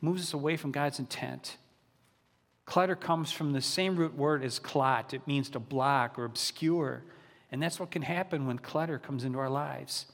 moves 0.00 0.22
us 0.22 0.32
away 0.32 0.56
from 0.56 0.72
God's 0.72 0.98
intent. 0.98 1.56
Clutter 2.64 2.96
comes 2.96 3.30
from 3.30 3.52
the 3.52 3.60
same 3.60 3.96
root 3.96 4.16
word 4.16 4.42
as 4.42 4.58
clot. 4.58 5.14
It 5.14 5.26
means 5.26 5.50
to 5.50 5.60
block 5.60 6.18
or 6.18 6.24
obscure. 6.24 7.02
And 7.52 7.62
that's 7.62 7.78
what 7.78 7.92
can 7.92 8.02
happen 8.02 8.46
when 8.46 8.58
clutter 8.58 8.98
comes 8.98 9.22
into 9.22 9.38
our 9.38 9.50
lives. 9.50 10.06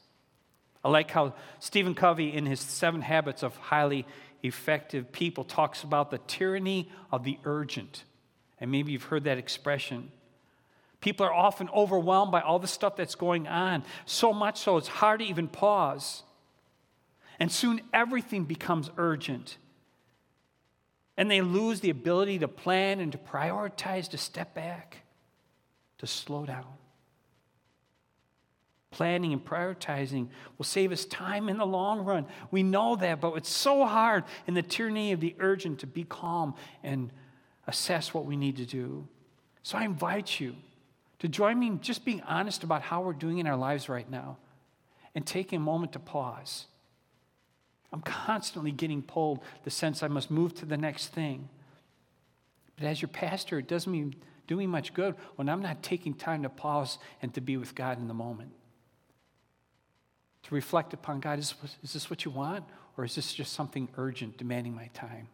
I 0.84 0.90
like 0.90 1.10
how 1.10 1.34
Stephen 1.60 1.94
Covey, 1.94 2.32
in 2.32 2.44
his 2.44 2.60
Seven 2.60 3.00
Habits 3.00 3.42
of 3.42 3.56
Highly 3.56 4.06
Effective 4.42 5.12
People, 5.12 5.44
talks 5.44 5.82
about 5.82 6.10
the 6.10 6.18
tyranny 6.18 6.90
of 7.10 7.24
the 7.24 7.38
urgent. 7.44 8.04
And 8.58 8.70
maybe 8.70 8.92
you've 8.92 9.04
heard 9.04 9.24
that 9.24 9.38
expression. 9.38 10.10
People 11.00 11.26
are 11.26 11.34
often 11.34 11.68
overwhelmed 11.74 12.30
by 12.30 12.40
all 12.40 12.58
the 12.58 12.68
stuff 12.68 12.96
that's 12.96 13.16
going 13.16 13.48
on, 13.48 13.84
so 14.06 14.32
much 14.32 14.60
so 14.60 14.76
it's 14.76 14.88
hard 14.88 15.20
to 15.20 15.26
even 15.26 15.48
pause. 15.48 16.22
And 17.40 17.50
soon 17.50 17.80
everything 17.92 18.44
becomes 18.44 18.88
urgent. 18.96 19.58
And 21.16 21.30
they 21.30 21.40
lose 21.40 21.80
the 21.80 21.90
ability 21.90 22.38
to 22.38 22.48
plan 22.48 23.00
and 23.00 23.10
to 23.12 23.18
prioritize, 23.18 24.08
to 24.10 24.18
step 24.18 24.54
back, 24.54 24.98
to 25.98 26.06
slow 26.06 26.46
down. 26.46 26.64
Planning 28.92 29.32
and 29.32 29.44
prioritizing 29.44 30.28
will 30.56 30.64
save 30.64 30.92
us 30.92 31.04
time 31.04 31.48
in 31.48 31.58
the 31.58 31.66
long 31.66 32.04
run. 32.04 32.26
We 32.50 32.62
know 32.62 32.94
that, 32.96 33.20
but 33.20 33.34
it's 33.34 33.50
so 33.50 33.84
hard 33.84 34.24
in 34.46 34.54
the 34.54 34.62
tyranny 34.62 35.12
of 35.12 35.20
the 35.20 35.34
urgent 35.40 35.80
to 35.80 35.86
be 35.86 36.04
calm 36.04 36.54
and 36.82 37.12
assess 37.66 38.14
what 38.14 38.24
we 38.24 38.36
need 38.36 38.56
to 38.58 38.66
do. 38.66 39.08
So 39.62 39.78
I 39.78 39.84
invite 39.84 40.38
you 40.38 40.54
to 41.18 41.28
join 41.28 41.58
me 41.58 41.66
in 41.68 41.80
just 41.80 42.04
being 42.04 42.20
honest 42.22 42.62
about 42.62 42.82
how 42.82 43.00
we're 43.00 43.12
doing 43.12 43.38
in 43.38 43.46
our 43.46 43.56
lives 43.56 43.88
right 43.88 44.08
now 44.08 44.36
and 45.14 45.26
taking 45.26 45.56
a 45.56 45.60
moment 45.60 45.92
to 45.92 45.98
pause 45.98 46.66
I'm 47.92 48.00
constantly 48.00 48.72
getting 48.72 49.02
pulled 49.02 49.40
the 49.64 49.70
sense 49.70 50.02
I 50.02 50.08
must 50.08 50.30
move 50.30 50.54
to 50.56 50.66
the 50.66 50.78
next 50.78 51.08
thing. 51.08 51.48
But 52.76 52.86
as 52.86 53.02
your 53.02 53.10
pastor, 53.10 53.58
it 53.58 53.68
doesn't 53.68 53.92
mean 53.92 54.14
do 54.46 54.56
me 54.56 54.66
much 54.66 54.94
good 54.94 55.14
when 55.36 55.48
I'm 55.48 55.60
not 55.60 55.82
taking 55.82 56.14
time 56.14 56.42
to 56.42 56.48
pause 56.48 56.98
and 57.20 57.32
to 57.34 57.40
be 57.40 57.56
with 57.56 57.74
God 57.74 57.98
in 57.98 58.08
the 58.08 58.14
moment. 58.14 58.50
To 60.44 60.54
reflect 60.54 60.92
upon 60.92 61.20
God, 61.20 61.38
is, 61.38 61.54
is 61.82 61.92
this 61.92 62.10
what 62.10 62.24
you 62.24 62.30
want? 62.30 62.64
Or 62.96 63.04
is 63.04 63.14
this 63.14 63.32
just 63.32 63.52
something 63.52 63.88
urgent 63.96 64.38
demanding 64.38 64.74
my 64.74 64.88
time? 64.92 65.28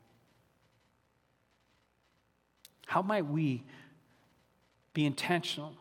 How 2.87 3.03
might 3.03 3.27
we 3.27 3.65
be 4.95 5.05
intentional 5.05 5.75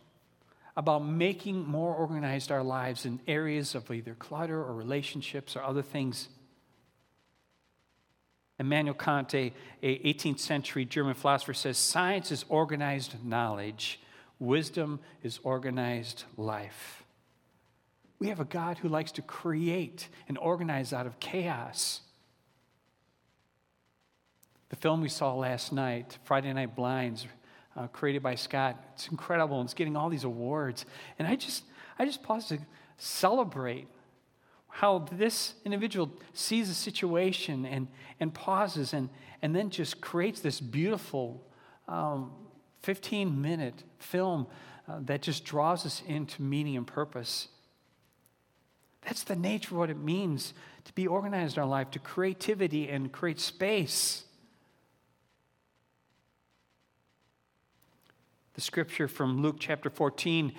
about 0.75 1.05
making 1.05 1.65
more 1.65 1.93
organized 1.93 2.51
our 2.51 2.63
lives 2.63 3.05
in 3.05 3.19
areas 3.27 3.75
of 3.75 3.89
either 3.89 4.13
clutter 4.13 4.62
or 4.62 4.74
relationships 4.74 5.55
or 5.55 5.63
other 5.63 5.81
things 5.81 6.29
Immanuel 8.60 8.96
Kant, 8.96 9.34
a, 9.36 9.53
a 9.84 10.00
18th 10.00 10.39
century 10.39 10.84
German 10.86 11.13
philosopher, 11.13 11.53
says 11.53 11.77
science 11.77 12.31
is 12.31 12.43
organized 12.50 13.24
knowledge, 13.24 14.00
wisdom 14.39 15.00
is 15.24 15.39
organized 15.43 16.24
life. 16.38 17.03
We 18.20 18.30
have 18.30 18.40
a 18.40 18.46
God 18.46 18.80
who 18.80 18.90
likes 18.90 19.12
to 19.14 19.22
create 19.22 20.08
and 20.28 20.38
organize 20.38 20.92
out 20.94 21.06
of 21.06 21.20
chaos. 21.20 22.02
The 24.70 24.76
film 24.76 25.02
we 25.02 25.10
saw 25.10 25.36
last 25.36 25.72
night, 25.72 26.18
Friday 26.24 26.52
Night 26.52 26.76
Blinds, 26.76 27.28
uh, 27.76 27.88
created 27.88 28.24
by 28.24 28.36
Scott, 28.36 28.76
it's 28.94 29.08
incredible. 29.10 29.60
And 29.60 29.68
it's 29.68 29.74
getting 29.74 29.96
all 29.96 30.10
these 30.10 30.24
awards. 30.24 30.86
And 31.20 31.28
I 31.28 31.36
just, 31.36 31.64
I 32.00 32.06
just 32.06 32.24
pause 32.24 32.48
to 32.48 32.60
celebrate 32.98 33.88
how 34.68 35.00
this 35.12 35.54
individual 35.64 36.12
sees 36.34 36.70
a 36.70 36.74
situation 36.74 37.66
and, 37.66 37.88
and 38.20 38.34
pauses 38.34 38.94
and, 38.94 39.10
and 39.42 39.56
then 39.56 39.70
just 39.70 40.02
creates 40.02 40.40
this 40.40 40.60
beautiful 40.60 41.44
um, 41.88 42.32
15 42.82 43.42
minute 43.42 43.84
film 44.00 44.48
uh, 44.88 45.00
that 45.02 45.22
just 45.22 45.46
draws 45.46 45.86
us 45.86 46.02
into 46.08 46.42
meaning 46.42 46.78
and 46.78 46.86
purpose. 46.88 47.48
That's 49.01 49.24
the 49.24 49.36
nature 49.36 49.75
of 49.75 49.80
what 49.80 49.89
it 49.89 49.98
means 49.98 50.54
to 50.86 50.94
be 50.94 51.08
organized 51.08 51.58
in 51.58 51.63
our 51.63 51.70
life, 51.70 51.92
to 51.92 52.00
creativity 52.00 52.89
and 52.89 53.12
create 53.12 53.39
space. 53.39 54.24
The 58.54 58.62
scripture 58.62 59.08
from 59.08 59.42
Luke 59.42 59.58
chapter 59.60 59.89
14 59.89 60.54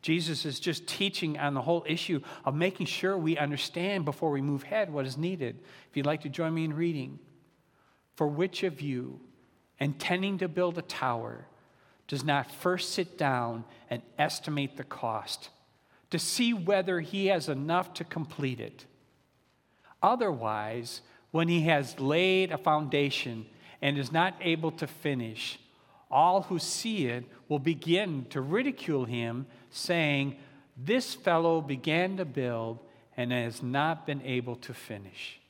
Jesus 0.00 0.44
is 0.44 0.60
just 0.60 0.86
teaching 0.86 1.38
on 1.38 1.54
the 1.54 1.60
whole 1.60 1.84
issue 1.88 2.20
of 2.44 2.54
making 2.54 2.86
sure 2.86 3.16
we 3.18 3.36
understand 3.36 4.04
before 4.04 4.30
we 4.30 4.40
move 4.40 4.62
ahead 4.62 4.92
what 4.92 5.06
is 5.06 5.18
needed. 5.18 5.58
If 5.90 5.96
you'd 5.96 6.06
like 6.06 6.22
to 6.22 6.28
join 6.28 6.54
me 6.54 6.64
in 6.64 6.74
reading, 6.74 7.18
for 8.14 8.26
which 8.28 8.62
of 8.62 8.80
you, 8.80 9.20
intending 9.80 10.38
to 10.38 10.48
build 10.48 10.78
a 10.78 10.82
tower, 10.82 11.46
does 12.06 12.22
not 12.24 12.50
first 12.50 12.92
sit 12.92 13.18
down 13.18 13.64
and 13.90 14.02
estimate 14.18 14.76
the 14.76 14.84
cost 14.84 15.50
to 16.12 16.18
see 16.18 16.52
whether 16.52 17.00
he 17.00 17.26
has 17.26 17.48
enough 17.48 17.94
to 17.94 18.04
complete 18.04 18.60
it? 18.60 18.84
Otherwise, 20.02 21.00
when 21.30 21.48
he 21.48 21.62
has 21.62 21.98
laid 21.98 22.52
a 22.52 22.58
foundation 22.58 23.46
and 23.80 23.98
is 23.98 24.12
not 24.12 24.34
able 24.40 24.70
to 24.72 24.86
finish, 24.86 25.58
all 26.10 26.42
who 26.42 26.58
see 26.58 27.06
it 27.06 27.24
will 27.48 27.58
begin 27.58 28.26
to 28.28 28.40
ridicule 28.40 29.06
him 29.06 29.46
saying, 29.70 30.36
This 30.76 31.14
fellow 31.14 31.62
began 31.62 32.18
to 32.18 32.26
build 32.26 32.78
and 33.16 33.32
has 33.32 33.62
not 33.62 34.06
been 34.06 34.20
able 34.22 34.56
to 34.56 34.74
finish. 34.74 35.40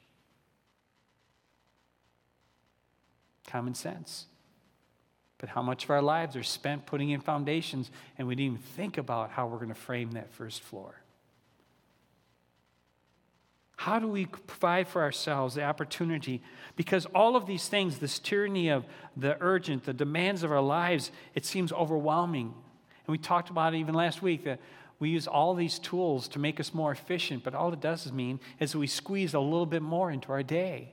Common 3.49 3.75
sense. 3.75 4.27
But 5.43 5.49
how 5.49 5.61
much 5.61 5.83
of 5.83 5.91
our 5.91 6.01
lives 6.01 6.37
are 6.37 6.45
spent 6.45 6.87
putting 6.87 7.11
in 7.11 7.21
foundations 7.21 7.91
and 8.17 8.29
we 8.29 8.37
didn't 8.37 8.53
even 8.53 8.59
think 8.59 8.97
about 8.97 9.33
how 9.33 9.49
we're 9.49 9.57
going 9.57 9.71
to 9.71 9.75
frame 9.75 10.13
that 10.13 10.33
first 10.33 10.63
floor? 10.63 10.95
How 13.75 13.99
do 13.99 14.07
we 14.07 14.27
provide 14.27 14.87
for 14.87 15.03
ourselves 15.03 15.57
the 15.57 15.65
opportunity? 15.65 16.43
Because 16.77 17.07
all 17.07 17.35
of 17.35 17.47
these 17.47 17.67
things, 17.67 17.99
this 17.99 18.21
tyranny 18.21 18.69
of 18.69 18.85
the 19.17 19.37
urgent, 19.41 19.83
the 19.83 19.93
demands 19.93 20.45
of 20.45 20.53
our 20.53 20.61
lives, 20.61 21.11
it 21.35 21.45
seems 21.45 21.73
overwhelming. 21.73 22.55
And 23.05 23.09
we 23.09 23.19
talked 23.19 23.51
about 23.51 23.75
it 23.75 23.79
even 23.79 23.97
last 23.97 24.23
week 24.23 24.45
that 24.45 24.61
we 25.01 25.09
use 25.09 25.27
all 25.27 25.57
these 25.57 25.81
tools 25.81 26.29
to 26.29 26.39
make 26.39 26.61
us 26.61 26.73
more 26.73 26.93
efficient, 26.93 27.43
but 27.43 27.57
all 27.57 27.73
it 27.73 27.81
does 27.81 28.07
is 28.07 28.13
mean 28.13 28.39
is 28.61 28.77
we 28.77 28.87
squeeze 28.87 29.35
a 29.35 29.41
little 29.41 29.67
bit 29.67 29.83
more 29.83 30.13
into 30.13 30.31
our 30.31 30.45
day. 30.45 30.93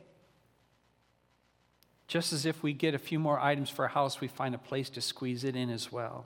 Just 2.10 2.34
as 2.34 2.48
if 2.48 2.63
we 2.63 2.74
get 2.74 2.96
a 2.96 3.00
few 3.00 3.20
more 3.20 3.39
items 3.39 3.70
for 3.70 3.86
a 3.86 3.89
house, 3.89 4.20
we 4.20 4.28
find 4.28 4.56
a 4.56 4.58
place 4.58 4.89
to 4.89 5.00
squeeze 5.00 5.44
it 5.44 5.56
in 5.56 5.70
as 5.70 5.92
well. 5.92 6.25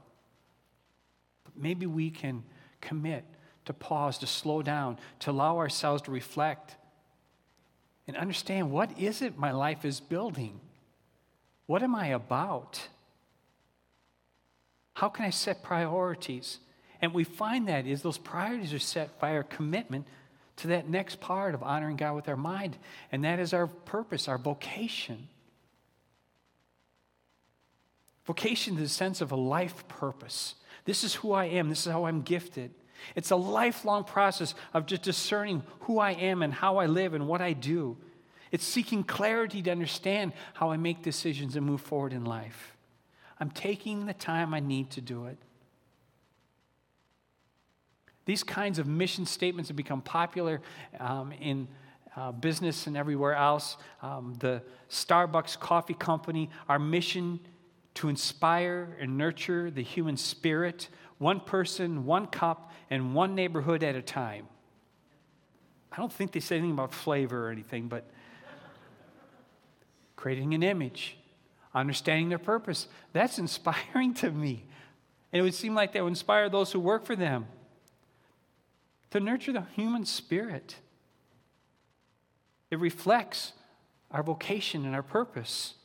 But 1.44 1.62
maybe 1.62 1.86
we 1.86 2.10
can 2.10 2.44
commit 2.80 3.26
to 3.66 3.74
pause, 3.74 4.18
to 4.20 4.28
slow 4.28 4.62
down, 4.62 4.98
to 5.20 5.32
allow 5.32 5.58
ourselves 5.58 6.02
to 6.04 6.12
reflect 6.12 6.78
and 8.08 8.16
understand 8.16 8.72
what 8.72 8.98
is 8.98 9.22
it 9.22 9.38
my 9.38 9.52
life 9.52 9.84
is 9.84 10.00
building? 10.00 10.62
What 11.66 11.84
am 11.84 11.96
I 11.96 12.08
about? 12.08 12.88
How 14.94 15.10
can 15.10 15.26
I 15.26 15.32
set 15.32 15.64
priorities? 15.64 16.60
And 17.02 17.14
we 17.14 17.26
find 17.26 17.68
that 17.68 17.86
is 17.86 18.02
those 18.02 18.18
priorities 18.18 18.74
are 18.74 18.80
set 18.80 19.20
by 19.20 19.36
our 19.36 19.44
commitment 19.44 20.08
to 20.58 20.68
that 20.70 20.88
next 20.88 21.20
part 21.20 21.56
of 21.56 21.62
honoring 21.62 21.98
God 21.98 22.16
with 22.16 22.30
our 22.30 22.38
mind, 22.38 22.78
and 23.12 23.26
that 23.26 23.40
is 23.40 23.54
our 23.54 23.68
purpose, 23.68 24.30
our 24.30 24.38
vocation. 24.38 25.28
Vocation 28.26 28.76
is 28.76 28.82
the 28.82 28.90
sense 28.90 29.22
of 29.22 29.32
a 29.32 29.36
life 29.36 29.88
purpose. 29.88 30.56
This 30.86 31.04
is 31.04 31.16
who 31.16 31.34
I 31.34 31.46
am, 31.46 31.70
this 31.70 31.86
is 31.86 31.92
how 31.92 32.06
I'm 32.06 32.22
gifted. 32.22 32.72
It's 33.16 33.32
a 33.32 33.36
lifelong 33.36 34.06
process 34.06 34.56
of 34.74 34.86
just 34.86 35.02
discerning 35.02 35.64
who 35.82 36.00
I 36.00 36.12
am 36.12 36.42
and 36.42 36.54
how 36.54 36.78
I 36.78 36.86
live 36.86 37.14
and 37.14 37.28
what 37.28 37.42
I 37.42 37.54
do. 37.54 37.98
It's 38.52 38.64
seeking 38.64 39.04
clarity 39.04 39.62
to 39.64 39.72
understand 39.72 40.32
how 40.54 40.72
I 40.72 40.78
make 40.78 41.02
decisions 41.02 41.56
and 41.56 41.66
move 41.66 41.82
forward 41.82 42.14
in 42.14 42.24
life. 42.24 42.78
I'm 43.40 43.50
taking 43.50 44.06
the 44.06 44.14
time 44.14 44.54
I 44.54 44.60
need 44.60 44.92
to 44.92 45.02
do 45.02 45.26
it. 45.26 45.38
These 48.26 48.44
kinds 48.44 48.80
of 48.80 48.88
mission 48.88 49.26
statements 49.26 49.68
have 49.68 49.76
become 49.76 50.02
popular 50.02 50.62
um, 51.00 51.34
in 51.34 51.68
uh, 52.16 52.32
business 52.32 52.88
and 52.88 52.96
everywhere 52.96 53.34
else. 53.34 53.76
Um, 54.02 54.36
the 54.40 54.62
Starbucks 54.90 55.60
Coffee 55.60 55.96
Company, 55.96 56.50
our 56.70 56.80
mission 56.80 57.40
to 57.96 58.10
inspire 58.10 58.98
and 59.00 59.18
nurture 59.18 59.70
the 59.70 59.84
human 59.84 60.18
spirit 60.18 60.90
one 61.20 61.40
person, 61.40 62.06
one 62.06 62.28
cup, 62.28 62.72
and 62.90 63.16
one 63.16 63.36
neighborhood 63.36 63.84
at 63.84 63.96
a 63.96 64.02
time. 64.02 64.48
I 65.92 65.98
don't 65.98 66.12
think 66.12 66.32
they 66.32 66.40
said 66.40 66.56
anything 66.56 66.74
about 66.74 66.94
flavor 66.94 67.48
or 67.48 67.52
anything, 67.52 67.88
but 67.88 68.10
creating 70.16 70.54
an 70.54 70.64
image, 70.64 71.18
understanding 71.74 72.30
their 72.30 72.40
purpose. 72.40 72.88
That's 73.14 73.38
inspiring 73.40 74.14
to 74.16 74.32
me. 74.32 74.66
And 75.32 75.40
it 75.40 75.44
would 75.44 75.54
seem 75.54 75.76
like 75.76 75.94
that 75.94 76.04
would 76.04 76.10
inspire 76.10 76.50
those 76.50 76.72
who 76.72 76.80
work 76.80 77.06
for 77.06 77.16
them 77.16 77.48
to 79.12 79.20
nurture 79.20 79.54
the 79.54 79.66
human 79.76 80.06
spirit. 80.06 80.78
It 82.72 82.80
reflects 82.80 83.54
our 84.10 84.24
vocation 84.24 84.86
and 84.86 84.96
our 84.96 85.04
purpose. 85.04 85.76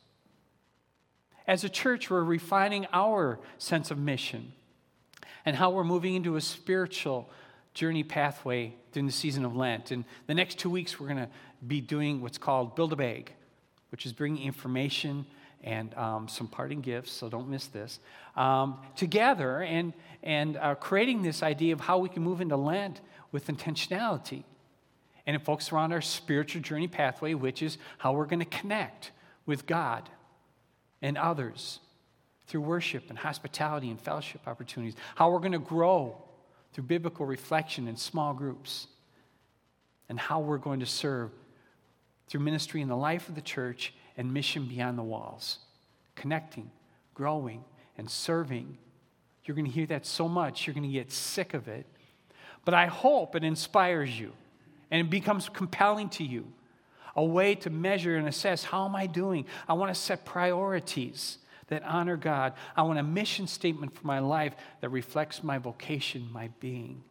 As 1.49 1.63
a 1.63 1.69
church, 1.69 2.11
we're 2.11 2.23
refining 2.23 2.85
our 2.93 3.39
sense 3.57 3.89
of 3.89 3.97
mission 3.97 4.53
and 5.43 5.55
how 5.55 5.71
we're 5.71 5.83
moving 5.83 6.13
into 6.13 6.35
a 6.35 6.41
spiritual 6.41 7.27
journey 7.73 8.03
pathway 8.03 8.75
during 8.91 9.07
the 9.07 9.11
season 9.11 9.43
of 9.45 9.55
Lent. 9.55 9.89
And 9.89 10.05
the 10.27 10.35
next 10.35 10.59
two 10.59 10.69
weeks, 10.69 10.99
we're 10.99 11.07
going 11.07 11.17
to 11.17 11.29
be 11.65 11.81
doing 11.81 12.21
what's 12.21 12.37
called 12.37 12.75
Build 12.75 12.93
a 12.93 12.95
Bag, 12.95 13.33
which 13.89 14.05
is 14.05 14.13
bringing 14.13 14.43
information 14.43 15.25
and 15.63 15.91
um, 15.97 16.27
some 16.27 16.47
parting 16.47 16.81
gifts, 16.81 17.11
so 17.11 17.29
don't 17.29 17.49
miss 17.49 17.65
this, 17.65 17.99
um, 18.35 18.77
together 18.95 19.63
and, 19.63 19.93
and 20.21 20.55
uh, 20.55 20.75
creating 20.75 21.23
this 21.23 21.41
idea 21.41 21.73
of 21.73 21.79
how 21.79 21.97
we 21.97 22.09
can 22.09 22.21
move 22.21 22.41
into 22.41 22.57
Lent 22.57 23.01
with 23.31 23.47
intentionality. 23.47 24.43
And 25.25 25.35
it 25.35 25.43
focuses 25.43 25.73
around 25.73 25.93
our 25.93 26.01
spiritual 26.01 26.61
journey 26.61 26.87
pathway, 26.87 27.33
which 27.33 27.63
is 27.63 27.79
how 27.97 28.13
we're 28.13 28.27
going 28.27 28.37
to 28.37 28.45
connect 28.45 29.09
with 29.47 29.65
God 29.65 30.11
and 31.01 31.17
others 31.17 31.79
through 32.47 32.61
worship 32.61 33.05
and 33.09 33.17
hospitality 33.17 33.89
and 33.89 34.01
fellowship 34.01 34.41
opportunities, 34.47 34.95
how 35.15 35.29
we're 35.29 35.39
going 35.39 35.51
to 35.51 35.59
grow 35.59 36.17
through 36.73 36.83
biblical 36.83 37.25
reflection 37.25 37.87
in 37.87 37.95
small 37.95 38.33
groups, 38.33 38.87
and 40.07 40.19
how 40.19 40.39
we're 40.39 40.57
going 40.57 40.79
to 40.79 40.85
serve 40.85 41.31
through 42.27 42.41
ministry 42.41 42.81
in 42.81 42.87
the 42.87 42.95
life 42.95 43.29
of 43.29 43.35
the 43.35 43.41
church 43.41 43.93
and 44.17 44.33
mission 44.33 44.65
beyond 44.65 44.97
the 44.97 45.03
walls, 45.03 45.59
connecting, 46.15 46.69
growing, 47.13 47.63
and 47.97 48.09
serving. 48.09 48.77
You're 49.45 49.55
going 49.55 49.65
to 49.65 49.71
hear 49.71 49.87
that 49.87 50.05
so 50.05 50.27
much, 50.27 50.65
you're 50.65 50.73
going 50.73 50.87
to 50.87 50.91
get 50.91 51.11
sick 51.11 51.53
of 51.53 51.67
it. 51.67 51.85
But 52.65 52.73
I 52.73 52.87
hope 52.87 53.35
it 53.35 53.43
inspires 53.43 54.19
you 54.19 54.33
and 54.91 55.01
it 55.01 55.09
becomes 55.09 55.49
compelling 55.49 56.09
to 56.09 56.23
you 56.23 56.45
a 57.19 57.23
way 57.23 57.53
to 57.53 57.69
measure 57.69 58.15
and 58.15 58.29
assess 58.29 58.63
how 58.63 58.85
am 58.85 58.95
I 58.95 59.05
doing? 59.05 59.45
I 59.67 59.73
want 59.73 59.93
to 59.93 59.99
set 59.99 60.23
priorities 60.23 61.37
that 61.67 61.83
honor 61.83 62.15
God. 62.15 62.53
I 62.77 62.83
want 62.83 62.97
a 62.97 63.03
mission 63.03 63.45
statement 63.45 63.93
for 63.93 64.07
my 64.07 64.19
life 64.19 64.55
that 64.79 64.87
reflects 64.87 65.43
my 65.43 65.57
vocation, 65.57 66.29
my 66.31 66.49
being. 66.61 67.03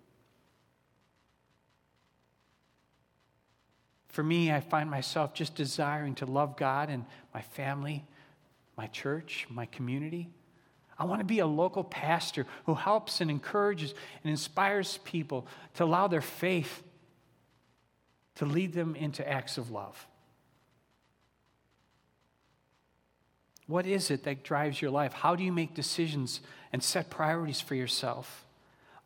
For 4.09 4.23
me, 4.23 4.51
I 4.51 4.61
find 4.61 4.91
myself 4.91 5.35
just 5.35 5.55
desiring 5.55 6.15
to 6.17 6.27
love 6.27 6.57
God 6.57 6.89
and 6.89 7.05
my 7.35 7.43
family, 7.43 8.07
my 8.79 8.87
church, 8.87 9.47
my 9.51 9.67
community. 9.67 10.31
I 10.99 11.05
want 11.05 11.21
to 11.21 11.27
be 11.27 11.41
a 11.41 11.47
local 11.47 11.85
pastor 11.85 12.47
who 12.65 12.75
helps 12.75 13.21
and 13.21 13.31
encourages 13.31 13.93
and 14.25 14.31
inspires 14.31 14.99
people 15.05 15.47
to 15.75 15.85
allow 15.85 16.09
their 16.09 16.23
faith 16.23 16.83
to 18.39 18.47
lead 18.47 18.73
them 18.73 18.95
into 18.95 19.29
acts 19.29 19.59
of 19.59 19.71
love. 19.71 20.07
What 23.67 23.87
is 23.87 24.11
it 24.11 24.25
that 24.25 24.45
drives 24.45 24.81
your 24.81 24.91
life? 24.91 25.13
How 25.13 25.37
do 25.37 25.45
you 25.45 25.53
make 25.53 25.75
decisions 25.75 26.41
and 26.73 26.83
set 26.83 27.11
priorities 27.11 27.61
for 27.61 27.75
yourself? 27.75 28.47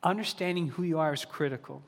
Understanding 0.02 0.68
who 0.68 0.82
you 0.82 0.98
are 0.98 1.12
is 1.12 1.24
critical. 1.24 1.82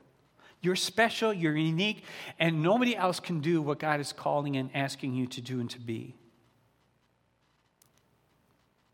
You're 0.61 0.75
special, 0.75 1.31
you're 1.31 1.55
unique, 1.55 2.03
and 2.39 2.63
nobody 2.63 2.95
else 2.95 3.19
can 3.19 3.39
do 3.39 3.61
what 3.61 3.79
God 3.79 3.99
is 3.99 4.11
calling 4.11 4.57
and 4.57 4.69
asking 4.73 5.13
you 5.13 5.27
to 5.27 5.41
do 5.41 5.59
and 5.59 5.69
to 5.69 5.79
be. 5.79 6.15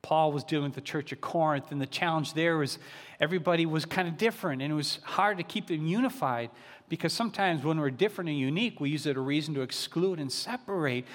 Paul 0.01 0.31
was 0.31 0.43
dealing 0.43 0.65
with 0.65 0.75
the 0.75 0.81
church 0.81 1.11
of 1.11 1.21
Corinth, 1.21 1.71
and 1.71 1.79
the 1.79 1.85
challenge 1.85 2.33
there 2.33 2.57
was 2.57 2.79
everybody 3.19 3.65
was 3.65 3.85
kind 3.85 4.07
of 4.07 4.17
different, 4.17 4.61
and 4.61 4.71
it 4.71 4.75
was 4.75 4.99
hard 5.03 5.37
to 5.37 5.43
keep 5.43 5.67
them 5.67 5.85
unified 5.85 6.49
because 6.89 7.13
sometimes 7.13 7.63
when 7.63 7.79
we're 7.79 7.89
different 7.89 8.29
and 8.29 8.37
unique, 8.37 8.79
we 8.79 8.89
use 8.89 9.05
it 9.05 9.15
a 9.15 9.21
reason 9.21 9.53
to 9.53 9.61
exclude 9.61 10.19
and 10.19 10.31
separate. 10.31 11.05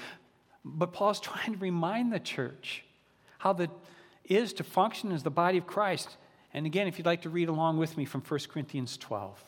But 0.65 0.93
Paul's 0.93 1.21
trying 1.31 1.53
to 1.53 1.59
remind 1.59 2.13
the 2.13 2.21
church 2.21 2.85
how 3.39 3.53
that 3.55 3.71
is 4.25 4.53
to 4.55 4.65
function 4.65 5.13
as 5.13 5.23
the 5.23 5.31
body 5.31 5.59
of 5.59 5.67
Christ. 5.67 6.17
And 6.55 6.65
again, 6.65 6.87
if 6.87 6.99
you'd 6.99 7.07
like 7.07 7.23
to 7.23 7.29
read 7.29 7.49
along 7.49 7.79
with 7.79 7.97
me 7.97 8.05
from 8.05 8.23
1 8.23 8.41
Corinthians 8.51 8.97
12. 8.97 9.43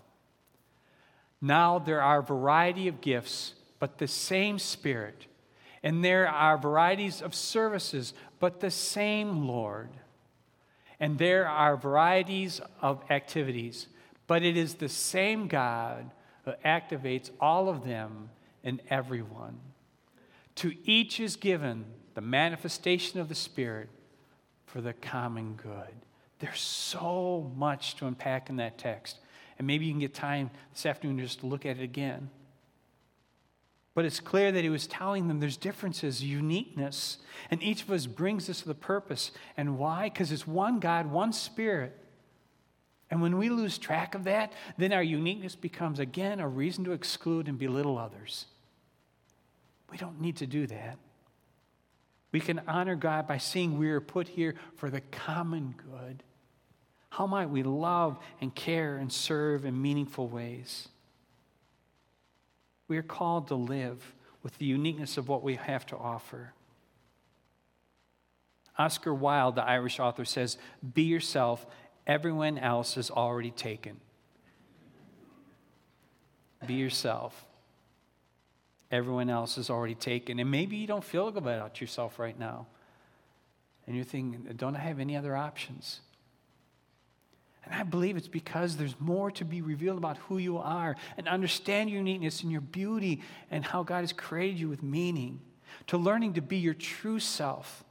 Now 1.41 1.79
there 1.79 2.03
are 2.03 2.19
a 2.19 2.23
variety 2.23 2.89
of 2.89 3.01
gifts, 3.01 3.55
but 3.79 3.99
the 3.99 4.09
same 4.09 4.59
Spirit. 4.59 5.27
And 5.83 6.05
there 6.05 6.29
are 6.29 6.59
varieties 6.59 7.23
of 7.23 7.35
services, 7.35 8.15
but 8.41 8.61
the 8.61 8.71
same 8.71 9.47
Lord. 9.47 9.91
And 11.01 11.19
there 11.19 11.49
are 11.49 11.77
varieties 11.77 12.61
of 12.81 13.03
activities, 13.11 13.87
but 14.27 14.43
it 14.43 14.57
is 14.57 14.75
the 14.75 14.89
same 14.89 15.47
God 15.47 16.11
who 16.45 16.53
activates 16.65 17.31
all 17.41 17.69
of 17.69 17.85
them 17.85 18.31
and 18.65 18.81
everyone. 18.91 19.61
To 20.57 20.75
each 20.85 21.21
is 21.21 21.37
given 21.37 21.85
the 22.15 22.21
manifestation 22.21 23.21
of 23.21 23.29
the 23.29 23.35
Spirit 23.35 23.89
for 24.67 24.81
the 24.81 24.93
common 24.93 25.55
good. 25.55 25.95
There's 26.41 26.61
so 26.61 27.53
much 27.57 27.97
to 27.97 28.07
unpack 28.07 28.51
in 28.51 28.57
that 28.57 28.79
text. 28.79 29.19
And 29.59 29.67
maybe 29.67 29.87
you 29.87 29.93
can 29.93 30.01
get 30.01 30.15
time 30.15 30.51
this 30.73 30.87
afternoon 30.87 31.19
just 31.21 31.41
to 31.41 31.47
look 31.47 31.67
at 31.67 31.79
it 31.79 31.83
again. 31.83 32.31
But 33.99 34.05
it's 34.05 34.21
clear 34.21 34.53
that 34.53 34.63
he 34.63 34.71
was 34.71 34.87
telling 34.87 35.27
them 35.27 35.41
there's 35.41 35.57
differences, 35.57 36.23
uniqueness, 36.23 37.19
and 37.51 37.61
each 37.61 37.83
of 37.83 37.91
us 37.91 38.07
brings 38.07 38.49
us 38.49 38.61
to 38.61 38.69
the 38.69 38.75
purpose. 38.75 39.33
And 39.57 39.77
why? 39.77 40.05
Because 40.05 40.31
it's 40.31 40.47
one 40.47 40.79
God, 40.79 41.11
one 41.11 41.33
Spirit 41.33 41.99
and 43.11 43.23
when 43.23 43.39
we 43.39 43.49
lose 43.49 43.79
track 43.79 44.15
of 44.15 44.25
that, 44.25 44.53
then 44.77 44.93
our 44.93 45.03
uniqueness 45.03 45.55
becomes 45.55 45.99
again 45.99 46.41
a 46.41 46.49
reason 46.49 46.85
to 46.85 46.93
exclude 46.93 47.49
and 47.49 47.59
belittle 47.59 47.99
others. 47.99 48.47
We 49.91 49.97
don't 49.97 50.21
need 50.21 50.37
to 50.37 50.47
do 50.47 50.67
that. 50.67 50.99
We 52.31 52.41
can 52.41 52.61
honor 52.69 52.95
God 52.95 53.27
by 53.27 53.39
seeing 53.39 53.79
we 53.79 53.89
are 53.91 54.03
put 54.03 54.29
here 54.29 54.55
for 54.77 54.91
the 54.91 55.01
common 55.01 55.75
good. 55.91 56.23
How 57.09 57.27
might 57.27 57.49
we 57.49 57.63
love 57.63 58.19
and 58.43 58.55
care 58.55 58.99
and 58.99 59.11
serve 59.11 59.65
in 59.65 59.81
meaningful 59.81 60.29
ways? 60.29 60.89
We 62.89 62.99
are 62.99 63.03
called 63.03 63.49
to 63.49 63.55
live 63.55 64.15
with 64.43 64.59
the 64.59 64.67
uniqueness 64.67 65.17
of 65.17 65.29
what 65.29 65.43
we 65.43 65.55
have 65.57 65.87
to 65.87 65.97
offer. 65.97 66.53
Oscar 68.79 69.13
Wilde, 69.13 69.57
the 69.57 69.65
Irish 69.65 70.01
author, 70.01 70.25
says, 70.25 70.57
Be 70.95 71.03
yourself 71.03 71.67
Everyone 72.09 72.57
else 72.57 72.97
is 72.97 73.11
already 73.11 73.51
taken. 73.51 74.01
Be 76.67 76.75
yourself. 76.75 77.45
Everyone 78.91 79.29
else 79.29 79.59
is 79.59 79.69
already 79.69 79.95
taken. 79.95 80.39
And 80.39 80.51
maybe 80.51 80.77
you 80.77 80.87
don't 80.87 81.05
feel 81.05 81.31
good 81.31 81.43
about 81.43 81.83
yourself 81.83 82.19
right 82.19 82.37
now. 82.37 82.67
And 83.87 83.95
you're 83.95 84.07
thinking, 84.07 84.49
don't 84.57 84.75
I 84.75 84.81
have 84.81 84.99
any 84.99 85.17
other 85.17 85.37
options? 85.37 86.01
And 87.71 87.81
I 87.81 87.85
believe 87.85 88.17
it's 88.17 88.29
because 88.29 88.77
there's 88.77 88.99
more 88.99 89.31
to 89.33 89.45
be 89.45 89.63
revealed 89.63 89.99
about 89.99 90.17
who 90.19 90.39
you 90.39 90.59
are 90.59 90.97
and 91.17 91.29
understand 91.29 91.91
your 91.91 91.99
uniqueness 91.99 92.43
and 92.43 92.51
your 92.51 92.61
beauty 92.61 93.23
and 93.51 93.65
how 93.65 93.83
God 93.83 94.01
has 94.01 94.13
created 94.13 94.59
you 94.59 94.69
with 94.69 94.83
meaning, 94.83 95.41
to 95.89 95.99
learning 95.99 96.35
to 96.35 96.43
be 96.43 96.57
your 96.57 96.75
true 96.75 97.21
self 97.21 97.85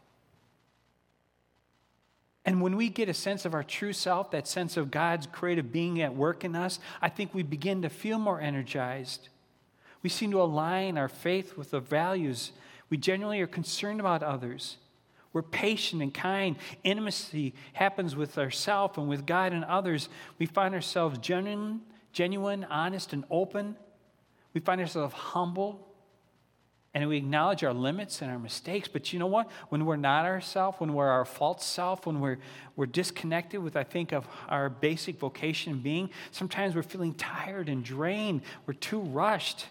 and 2.47 2.61
when 2.61 2.77
we 2.77 2.87
get 2.87 3.09
a 3.09 3.13
sense 3.13 3.43
of 3.43 3.53
our 3.53 3.61
true 3.61 3.91
self, 3.91 4.31
that 4.31 4.47
sense 4.47 4.77
of 4.77 4.89
God's 4.89 5.27
creative 5.27 5.73
being 5.73 6.01
at 6.01 6.15
work 6.15 6.45
in 6.45 6.55
us, 6.55 6.79
I 7.01 7.09
think 7.09 7.33
we 7.33 7.43
begin 7.43 7.81
to 7.81 7.89
feel 7.89 8.17
more 8.17 8.39
energized. 8.39 9.27
We 10.01 10.09
seem 10.09 10.31
to 10.31 10.41
align 10.41 10.97
our 10.97 11.09
faith 11.09 11.57
with 11.57 11.71
the 11.71 11.81
values. 11.81 12.53
We 12.89 12.95
genuinely 12.95 13.41
are 13.41 13.47
concerned 13.47 13.99
about 13.99 14.23
others. 14.23 14.77
We're 15.33 15.41
patient 15.43 16.01
and 16.01 16.13
kind. 16.13 16.55
Intimacy 16.83 17.53
happens 17.73 18.15
with 18.15 18.37
ourselves 18.37 18.97
and 18.97 19.07
with 19.07 19.25
God 19.25 19.53
and 19.53 19.63
others. 19.65 20.09
We 20.39 20.45
find 20.45 20.73
ourselves 20.73 21.19
genuine, 21.19 21.81
genuine, 22.11 22.63
honest, 22.65 23.13
and 23.13 23.23
open. 23.29 23.75
We 24.53 24.61
find 24.61 24.81
ourselves 24.81 25.13
humble 25.13 25.87
and 26.97 27.07
we 27.07 27.17
acknowledge 27.17 27.63
our 27.63 27.75
limits 27.75 28.23
and 28.23 28.31
our 28.31 28.39
mistakes. 28.39 28.87
But 28.87 29.13
you 29.13 29.19
know 29.19 29.27
what? 29.27 29.51
When 29.69 29.85
we're 29.85 29.97
not 29.97 30.25
ourselves, 30.25 30.79
when 30.79 30.95
we're 30.95 31.09
our 31.09 31.25
false 31.25 31.63
self, 31.63 32.07
when 32.07 32.19
we're, 32.19 32.39
we're 32.75 32.87
disconnected 32.87 33.61
with, 33.61 33.75
I 33.75 33.83
think, 33.83 34.13
of 34.13 34.27
our 34.49 34.67
basic 34.67 35.19
vocation 35.19 35.77
being, 35.77 36.09
sometimes 36.31 36.75
we're 36.75 36.81
feeling 36.81 37.13
tired 37.13 37.69
and 37.69 37.83
drained. 37.83 38.41
We're 38.65 38.73
too 38.73 39.01
rushed. 39.01 39.67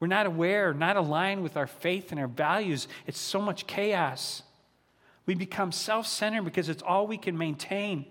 We're 0.00 0.08
not 0.08 0.26
aware, 0.26 0.74
not 0.74 0.96
aligned 0.96 1.44
with 1.44 1.56
our 1.56 1.68
faith 1.68 2.10
and 2.10 2.18
our 2.18 2.26
values. 2.26 2.88
It's 3.06 3.20
so 3.20 3.40
much 3.40 3.68
chaos. 3.68 4.42
We 5.26 5.34
become 5.34 5.72
self 5.72 6.06
centered 6.06 6.44
because 6.44 6.68
it's 6.68 6.82
all 6.82 7.06
we 7.06 7.18
can 7.18 7.36
maintain. 7.36 8.06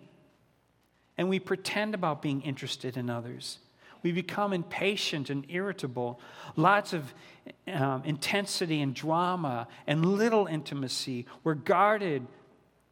and 1.17 1.30
we 1.30 1.39
pretend 1.39 1.93
about 1.93 2.21
being 2.23 2.41
interested 2.41 2.97
in 2.97 3.10
others. 3.10 3.60
We 4.02 4.12
become 4.12 4.52
impatient 4.52 5.30
and 5.30 5.45
irritable, 5.47 6.19
lots 6.56 6.91
of 6.91 7.13
um, 7.71 8.04
intensity 8.04 8.82
and 8.82 8.93
drama 8.95 9.67
and 9.88 10.04
little 10.06 10.47
intimacy. 10.47 11.26
We're 11.43 11.54
guarded, 11.54 12.26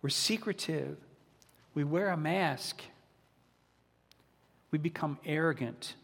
we're 0.02 0.10
secretive, 0.10 0.98
we 1.74 1.84
wear 1.84 2.10
a 2.10 2.18
mask. 2.18 2.82
We 4.72 4.78
become 4.78 5.18
arrogant, 5.26 5.96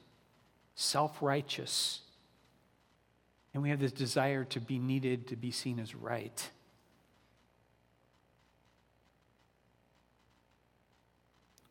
self 0.76 1.22
righteous, 1.22 2.02
and 3.54 3.64
we 3.64 3.70
have 3.70 3.80
this 3.80 3.94
desire 3.94 4.44
to 4.46 4.60
be 4.60 4.78
needed, 4.78 5.28
to 5.28 5.36
be 5.36 5.52
seen 5.52 5.80
as 5.80 5.96
right. 5.96 6.50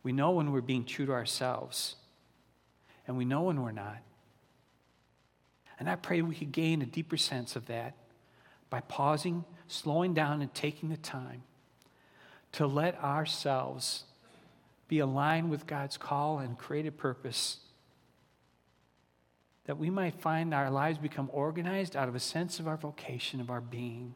We 0.06 0.12
know 0.12 0.30
when 0.30 0.52
we're 0.52 0.60
being 0.60 0.84
true 0.84 1.04
to 1.06 1.12
ourselves, 1.12 1.96
and 3.08 3.18
we 3.18 3.24
know 3.24 3.42
when 3.42 3.60
we're 3.60 3.72
not. 3.72 3.98
And 5.80 5.90
I 5.90 5.96
pray 5.96 6.22
we 6.22 6.36
could 6.36 6.52
gain 6.52 6.80
a 6.80 6.86
deeper 6.86 7.16
sense 7.16 7.56
of 7.56 7.66
that 7.66 7.96
by 8.70 8.82
pausing, 8.82 9.44
slowing 9.66 10.14
down, 10.14 10.42
and 10.42 10.54
taking 10.54 10.90
the 10.90 10.96
time 10.96 11.42
to 12.52 12.68
let 12.68 12.96
ourselves 13.02 14.04
be 14.86 15.00
aligned 15.00 15.50
with 15.50 15.66
God's 15.66 15.96
call 15.96 16.38
and 16.38 16.56
created 16.56 16.96
purpose. 16.96 17.58
That 19.64 19.76
we 19.76 19.90
might 19.90 20.14
find 20.20 20.54
our 20.54 20.70
lives 20.70 20.98
become 20.98 21.30
organized 21.32 21.96
out 21.96 22.08
of 22.08 22.14
a 22.14 22.20
sense 22.20 22.60
of 22.60 22.68
our 22.68 22.76
vocation, 22.76 23.40
of 23.40 23.50
our 23.50 23.60
being. 23.60 24.14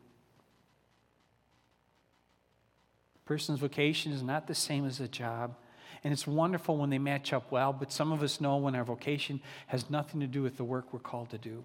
A 3.16 3.29
person's 3.29 3.59
vocation 3.59 4.12
is 4.12 4.22
not 4.22 4.46
the 4.46 4.55
same 4.55 4.87
as 4.87 5.00
a 5.00 5.09
job. 5.09 5.57
And 6.03 6.13
it's 6.13 6.27
wonderful 6.27 6.77
when 6.77 6.91
they 6.91 6.99
match 6.99 7.33
up 7.33 7.53
well, 7.53 7.73
but 7.73 7.93
some 7.93 8.11
of 8.13 8.23
us 8.23 8.41
know 8.41 8.57
when 8.57 8.75
our 8.75 8.85
vocation 8.85 9.41
has 9.67 9.91
nothing 9.91 10.21
to 10.21 10.27
do 10.27 10.43
with 10.43 10.57
the 10.57 10.65
work 10.65 10.93
we're 10.93 11.01
called 11.01 11.31
to 11.31 11.39
do. 11.39 11.63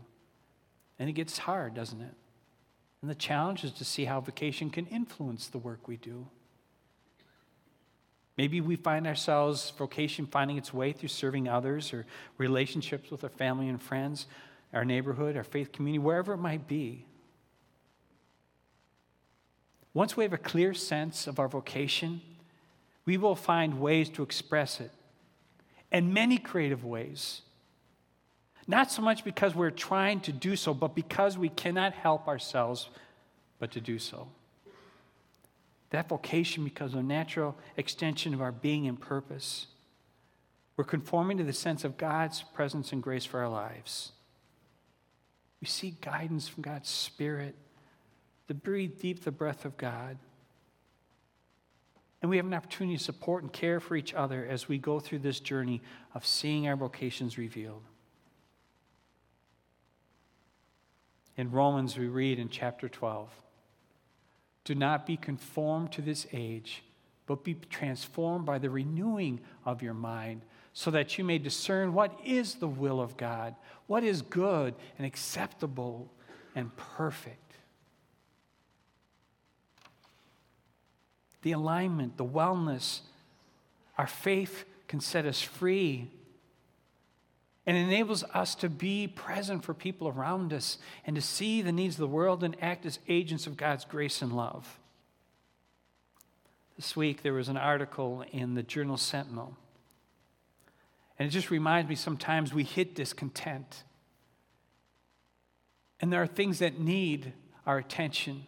And 0.99 1.09
it 1.09 1.13
gets 1.13 1.37
hard, 1.37 1.73
doesn't 1.73 2.01
it? 2.01 2.13
And 3.01 3.09
the 3.09 3.15
challenge 3.15 3.63
is 3.63 3.71
to 3.73 3.85
see 3.85 4.05
how 4.05 4.19
vocation 4.19 4.69
can 4.69 4.87
influence 4.87 5.47
the 5.47 5.57
work 5.57 5.87
we 5.87 5.97
do. 5.97 6.27
Maybe 8.37 8.59
we 8.59 8.75
find 8.75 9.07
ourselves, 9.07 9.71
vocation 9.77 10.25
finding 10.25 10.57
its 10.57 10.73
way 10.73 10.91
through 10.91 11.09
serving 11.09 11.47
others 11.47 11.93
or 11.93 12.05
relationships 12.37 13.09
with 13.09 13.23
our 13.23 13.29
family 13.29 13.69
and 13.69 13.81
friends, 13.81 14.27
our 14.73 14.83
neighborhood, 14.83 15.37
our 15.37 15.43
faith 15.43 15.71
community, 15.71 15.99
wherever 15.99 16.33
it 16.33 16.37
might 16.37 16.67
be. 16.67 17.05
Once 19.93 20.17
we 20.17 20.25
have 20.25 20.33
a 20.33 20.37
clear 20.37 20.73
sense 20.73 21.27
of 21.27 21.39
our 21.39 21.47
vocation, 21.47 22.21
we 23.05 23.17
will 23.17 23.35
find 23.35 23.79
ways 23.79 24.09
to 24.09 24.23
express 24.23 24.79
it, 24.79 24.91
and 25.91 26.13
many 26.13 26.37
creative 26.37 26.83
ways. 26.83 27.41
Not 28.67 28.91
so 28.91 29.01
much 29.01 29.23
because 29.23 29.53
we're 29.53 29.69
trying 29.69 30.21
to 30.21 30.31
do 30.31 30.55
so, 30.55 30.73
but 30.73 30.95
because 30.95 31.37
we 31.37 31.49
cannot 31.49 31.93
help 31.93 32.27
ourselves 32.27 32.89
but 33.59 33.71
to 33.71 33.81
do 33.81 33.99
so. 33.99 34.27
That 35.91 36.09
vocation 36.09 36.63
becomes 36.63 36.95
a 36.95 37.03
natural 37.03 37.55
extension 37.77 38.33
of 38.33 38.41
our 38.41 38.51
being 38.51 38.87
and 38.87 38.99
purpose. 38.99 39.67
We're 40.75 40.83
conforming 40.83 41.37
to 41.37 41.43
the 41.43 41.53
sense 41.53 41.83
of 41.83 41.95
God's 41.95 42.41
presence 42.41 42.91
and 42.91 43.01
grace 43.01 43.23
for 43.23 43.39
our 43.39 43.49
lives. 43.49 44.11
We 45.61 45.67
seek 45.67 46.01
guidance 46.01 46.47
from 46.47 46.63
God's 46.63 46.89
Spirit 46.89 47.55
to 48.47 48.53
breathe 48.53 48.99
deep 48.99 49.23
the 49.23 49.31
breath 49.31 49.63
of 49.63 49.77
God. 49.77 50.17
And 52.25 52.29
we 52.31 52.37
have 52.37 52.47
an 52.47 52.55
opportunity 52.55 52.97
to 52.97 53.03
support 53.03 53.43
and 53.43 53.53
care 53.53 53.79
for 53.79 53.95
each 53.95 54.11
other 54.15 54.47
as 54.49 54.67
we 54.67 54.79
go 54.79 54.99
through 54.99 55.19
this 55.19 55.39
journey 55.39 55.83
of 56.15 56.25
seeing 56.25 56.67
our 56.67 56.75
vocations 56.75 57.37
revealed. 57.37 57.83
In 61.37 61.51
Romans, 61.51 61.99
we 61.99 62.07
read 62.07 62.39
in 62.39 62.49
chapter 62.49 62.89
12 62.89 63.29
Do 64.63 64.73
not 64.73 65.05
be 65.05 65.17
conformed 65.17 65.91
to 65.91 66.01
this 66.01 66.25
age, 66.33 66.83
but 67.27 67.43
be 67.43 67.53
transformed 67.69 68.47
by 68.47 68.57
the 68.57 68.71
renewing 68.71 69.39
of 69.63 69.83
your 69.83 69.93
mind, 69.93 70.41
so 70.73 70.89
that 70.89 71.19
you 71.19 71.23
may 71.23 71.37
discern 71.37 71.93
what 71.93 72.19
is 72.25 72.55
the 72.55 72.67
will 72.67 72.99
of 72.99 73.17
God, 73.17 73.53
what 73.85 74.03
is 74.03 74.23
good 74.23 74.73
and 74.97 75.05
acceptable 75.05 76.11
and 76.55 76.75
perfect. 76.75 77.44
The 81.45 81.51
alignment, 81.51 82.17
the 82.17 82.25
wellness. 82.25 83.01
Our 83.99 84.07
faith 84.07 84.65
can 84.87 84.99
set 84.99 85.27
us 85.27 85.43
free 85.43 86.09
and 87.67 87.77
enables 87.77 88.23
us 88.33 88.55
to 88.55 88.67
be 88.67 89.07
present 89.07 89.63
for 89.63 89.75
people 89.75 90.07
around 90.07 90.51
us 90.53 90.79
and 91.05 91.15
to 91.15 91.21
see 91.21 91.61
the 91.61 91.71
needs 91.71 91.95
of 91.95 91.99
the 91.99 92.07
world 92.07 92.43
and 92.43 92.57
act 92.63 92.83
as 92.87 92.97
agents 93.07 93.45
of 93.45 93.57
God's 93.57 93.85
grace 93.85 94.23
and 94.23 94.35
love. 94.35 94.79
This 96.77 96.95
week, 96.95 97.21
there 97.21 97.33
was 97.33 97.47
an 97.47 97.57
article 97.57 98.25
in 98.31 98.55
the 98.55 98.63
Journal 98.63 98.97
Sentinel, 98.97 99.55
and 101.19 101.27
it 101.27 101.31
just 101.31 101.51
reminds 101.51 101.87
me 101.87 101.95
sometimes 101.95 102.55
we 102.55 102.63
hit 102.63 102.95
discontent. 102.95 103.83
And 106.01 106.11
there 106.11 106.23
are 106.23 106.27
things 106.27 106.57
that 106.57 106.79
need 106.79 107.33
our 107.67 107.77
attention. 107.77 108.47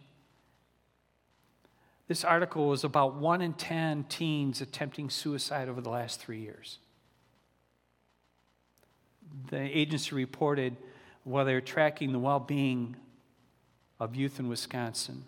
This 2.07 2.23
article 2.23 2.67
was 2.67 2.83
about 2.83 3.15
one 3.15 3.41
in 3.41 3.53
10 3.53 4.05
teens 4.05 4.61
attempting 4.61 5.09
suicide 5.09 5.67
over 5.67 5.81
the 5.81 5.89
last 5.89 6.19
three 6.19 6.39
years. 6.39 6.79
The 9.49 9.59
agency 9.59 10.15
reported 10.15 10.77
while 11.23 11.43
they 11.43 11.53
were 11.53 11.61
tracking 11.61 12.13
the 12.13 12.19
well 12.19 12.39
being 12.39 12.95
of 13.99 14.15
youth 14.15 14.39
in 14.39 14.47
Wisconsin. 14.47 15.25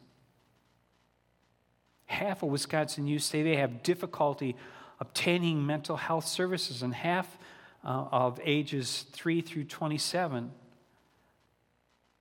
Half 2.05 2.43
of 2.43 2.49
Wisconsin 2.49 3.07
youth 3.07 3.23
say 3.23 3.43
they 3.43 3.57
have 3.57 3.83
difficulty 3.83 4.55
obtaining 4.99 5.65
mental 5.65 5.97
health 5.97 6.27
services, 6.27 6.81
and 6.81 6.93
half 6.93 7.37
uh, 7.83 8.05
of 8.11 8.39
ages 8.43 9.05
3 9.11 9.41
through 9.41 9.63
27 9.65 10.51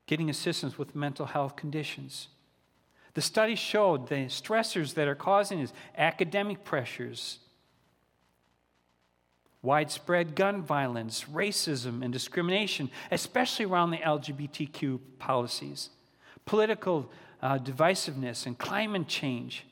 getting 0.07 0.31
assistance 0.31 0.79
with 0.79 0.95
mental 0.95 1.27
health 1.27 1.55
conditions. 1.55 2.29
The 3.15 3.21
study 3.21 3.55
showed 3.55 4.09
the 4.09 4.27
stressors 4.27 4.95
that 4.95 5.09
are 5.09 5.15
causing 5.15 5.61
is 5.61 5.73
academic 5.97 6.65
pressures, 6.65 7.39
widespread 9.63 10.35
gun 10.35 10.63
violence, 10.63 11.25
racism, 11.25 12.03
and 12.03 12.13
discrimination, 12.13 12.91
especially 13.11 13.65
around 13.65 13.91
the 13.91 13.99
LGBTQ 13.99 15.01
policies, 15.19 15.91
political 16.45 17.11
uh, 17.43 17.59
divisiveness, 17.59 18.47
and 18.47 18.59
climate 18.59 19.09
change. 19.09 19.65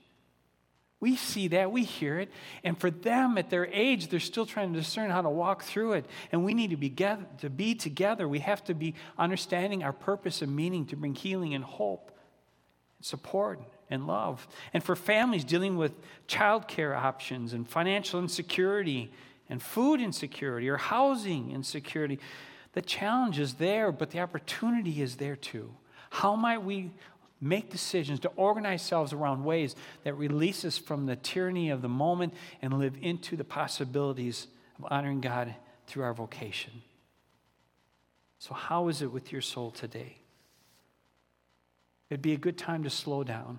We 0.99 1.15
see 1.15 1.49
that, 1.49 1.71
we 1.71 1.85
hear 1.85 2.19
it, 2.19 2.31
and 2.65 2.77
for 2.77 2.91
them 2.91 3.37
at 3.37 3.51
their 3.51 3.67
age, 3.67 4.09
they're 4.09 4.19
still 4.19 4.47
trying 4.47 4.73
to 4.73 4.79
discern 4.79 5.11
how 5.11 5.21
to 5.21 5.29
walk 5.29 5.63
through 5.63 5.93
it. 5.93 6.07
And 6.33 6.43
we 6.43 6.55
need 6.55 6.71
to 6.71 6.77
be, 6.77 6.89
to 6.89 7.51
be 7.55 7.75
together. 7.75 8.27
We 8.27 8.39
have 8.39 8.65
to 8.65 8.75
be 8.75 8.95
understanding 9.19 9.85
our 9.85 9.93
purpose 9.93 10.41
and 10.41 10.57
meaning 10.57 10.87
to 10.87 10.97
bring 10.97 11.15
healing 11.15 11.55
and 11.55 11.63
hope 11.63 12.16
support 13.01 13.61
and 13.91 14.07
love. 14.07 14.47
And 14.73 14.83
for 14.83 14.97
families 14.97 15.45
dealing 15.45 15.77
with 15.77 15.93
childcare 16.29 16.97
options 16.97 17.53
and 17.53 17.69
financial 17.69 18.21
insecurity 18.21 19.13
and 19.49 19.63
food 19.63 20.01
insecurity 20.01 20.69
or 20.69 20.77
housing 20.77 21.53
insecurity, 21.53 22.19
the 22.73 22.83
challenge 22.83 23.39
is 23.39 23.55
there, 23.55 23.93
but 23.93 24.11
the 24.11 24.21
opportunity 24.21 25.01
is 25.01 25.17
there 25.17 25.37
too. 25.37 25.73
How 26.11 26.37
might 26.37 26.63
we 26.63 26.91
make 27.41 27.71
decisions 27.71 28.21
to 28.21 28.29
organize 28.37 28.81
ourselves 28.81 29.13
around 29.13 29.45
ways 29.45 29.77
that 30.05 30.15
release 30.15 30.65
us 30.65 30.79
from 30.79 31.07
the 31.07 31.17
tyranny 31.17 31.71
of 31.71 31.83
the 31.83 31.89
moment 31.89 32.35
and 32.63 32.79
live 32.79 32.97
into 33.01 33.37
the 33.37 33.45
possibilities 33.45 34.47
of 34.79 34.87
honoring 34.91 35.21
God 35.21 35.55
through 35.87 36.05
our 36.05 36.15
vocation? 36.15 36.83
So, 38.39 38.55
how 38.55 38.89
is 38.89 39.03
it 39.03 39.11
with 39.11 39.33
your 39.33 39.41
soul 39.41 39.71
today? 39.71 40.19
It'd 42.09 42.23
be 42.23 42.33
a 42.33 42.39
good 42.39 42.57
time 42.57 42.85
to 42.85 42.91
slow 42.91 43.25
down. 43.25 43.59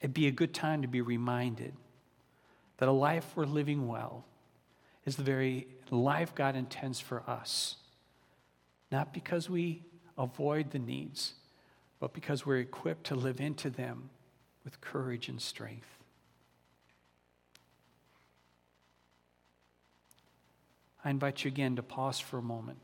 It'd 0.00 0.14
be 0.14 0.26
a 0.26 0.32
good 0.32 0.54
time 0.54 0.82
to 0.82 0.88
be 0.88 1.00
reminded 1.00 1.74
that 2.78 2.88
a 2.88 2.92
life 2.92 3.32
we're 3.36 3.44
living 3.44 3.86
well 3.86 4.24
is 5.04 5.16
the 5.16 5.22
very 5.22 5.68
life 5.90 6.34
God 6.34 6.56
intends 6.56 6.98
for 6.98 7.22
us. 7.28 7.76
Not 8.90 9.12
because 9.12 9.48
we 9.48 9.82
avoid 10.16 10.70
the 10.70 10.78
needs, 10.78 11.34
but 12.00 12.12
because 12.12 12.44
we're 12.44 12.58
equipped 12.58 13.04
to 13.04 13.14
live 13.14 13.40
into 13.40 13.70
them 13.70 14.10
with 14.64 14.80
courage 14.80 15.28
and 15.28 15.40
strength. 15.40 15.86
I 21.04 21.10
invite 21.10 21.44
you 21.44 21.48
again 21.48 21.76
to 21.76 21.82
pause 21.82 22.20
for 22.20 22.38
a 22.38 22.42
moment 22.42 22.78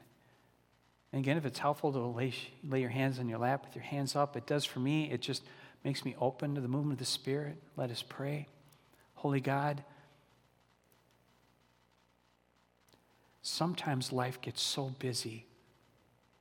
and 1.12 1.20
again, 1.20 1.36
if 1.36 1.46
it's 1.46 1.58
helpful 1.58 1.92
to 1.92 1.98
lay, 1.98 2.34
lay 2.62 2.80
your 2.80 2.90
hands 2.90 3.18
on 3.18 3.28
your 3.28 3.38
lap 3.38 3.64
with 3.64 3.74
your 3.74 3.84
hands 3.84 4.14
up, 4.14 4.36
it 4.36 4.46
does 4.46 4.64
for 4.64 4.80
me. 4.80 5.10
It 5.10 5.22
just 5.22 5.42
makes 5.84 6.04
me 6.04 6.14
open 6.20 6.54
to 6.54 6.60
the 6.60 6.68
movement 6.68 6.94
of 6.94 6.98
the 6.98 7.04
Spirit. 7.06 7.56
Let 7.76 7.90
us 7.90 8.04
pray. 8.06 8.48
Holy 9.14 9.40
God, 9.40 9.82
sometimes 13.42 14.12
life 14.12 14.40
gets 14.40 14.62
so 14.62 14.94
busy, 14.98 15.46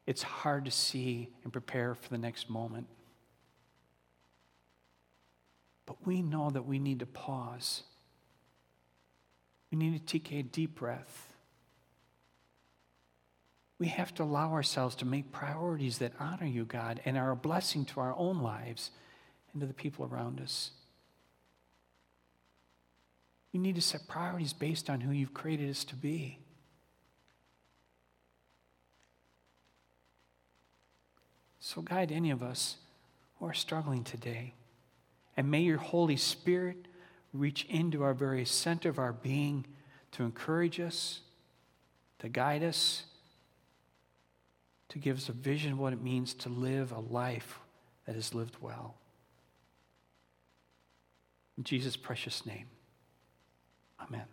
it's 0.05 0.23
hard 0.23 0.65
to 0.65 0.71
see 0.71 1.29
and 1.43 1.51
prepare 1.51 1.95
for 1.95 2.09
the 2.09 2.17
next 2.17 2.49
moment. 2.49 2.87
But 5.85 6.05
we 6.05 6.21
know 6.21 6.49
that 6.49 6.65
we 6.65 6.79
need 6.79 6.99
to 6.99 7.05
pause. 7.05 7.83
We 9.71 9.77
need 9.77 9.93
to 9.93 10.19
take 10.19 10.31
a 10.31 10.43
deep 10.43 10.75
breath. 10.75 11.33
We 13.79 13.87
have 13.87 14.13
to 14.15 14.23
allow 14.23 14.51
ourselves 14.53 14.95
to 14.97 15.05
make 15.05 15.31
priorities 15.31 15.99
that 15.99 16.13
honor 16.19 16.47
you, 16.47 16.65
God, 16.65 16.99
and 17.05 17.17
are 17.17 17.31
a 17.31 17.35
blessing 17.35 17.85
to 17.85 17.99
our 17.99 18.15
own 18.17 18.41
lives 18.41 18.89
and 19.53 19.61
to 19.61 19.67
the 19.67 19.73
people 19.73 20.05
around 20.05 20.41
us. 20.41 20.71
We 23.53 23.59
need 23.59 23.75
to 23.75 23.81
set 23.81 24.07
priorities 24.07 24.53
based 24.53 24.89
on 24.89 25.01
who 25.01 25.11
you've 25.11 25.33
created 25.33 25.69
us 25.69 25.83
to 25.85 25.95
be. 25.95 26.39
So, 31.59 31.81
guide 31.81 32.11
any 32.11 32.31
of 32.31 32.41
us 32.41 32.77
who 33.39 33.45
are 33.45 33.53
struggling 33.53 34.03
today. 34.03 34.53
And 35.35 35.51
may 35.51 35.61
your 35.61 35.77
Holy 35.77 36.17
Spirit 36.17 36.87
reach 37.33 37.65
into 37.69 38.03
our 38.03 38.13
very 38.13 38.45
center 38.45 38.89
of 38.89 38.99
our 38.99 39.13
being 39.13 39.65
to 40.13 40.23
encourage 40.23 40.79
us, 40.79 41.21
to 42.19 42.29
guide 42.29 42.63
us, 42.63 43.03
to 44.97 45.03
give 45.03 45.17
us 45.17 45.29
a 45.29 45.33
vision 45.33 45.73
of 45.73 45.79
what 45.79 45.93
it 45.93 46.01
means 46.01 46.33
to 46.33 46.49
live 46.49 46.91
a 46.91 46.99
life 46.99 47.59
that 48.05 48.15
is 48.15 48.33
lived 48.33 48.57
well. 48.61 48.95
In 51.57 51.63
Jesus' 51.63 51.95
precious 51.95 52.45
name, 52.45 52.67
amen. 53.99 54.25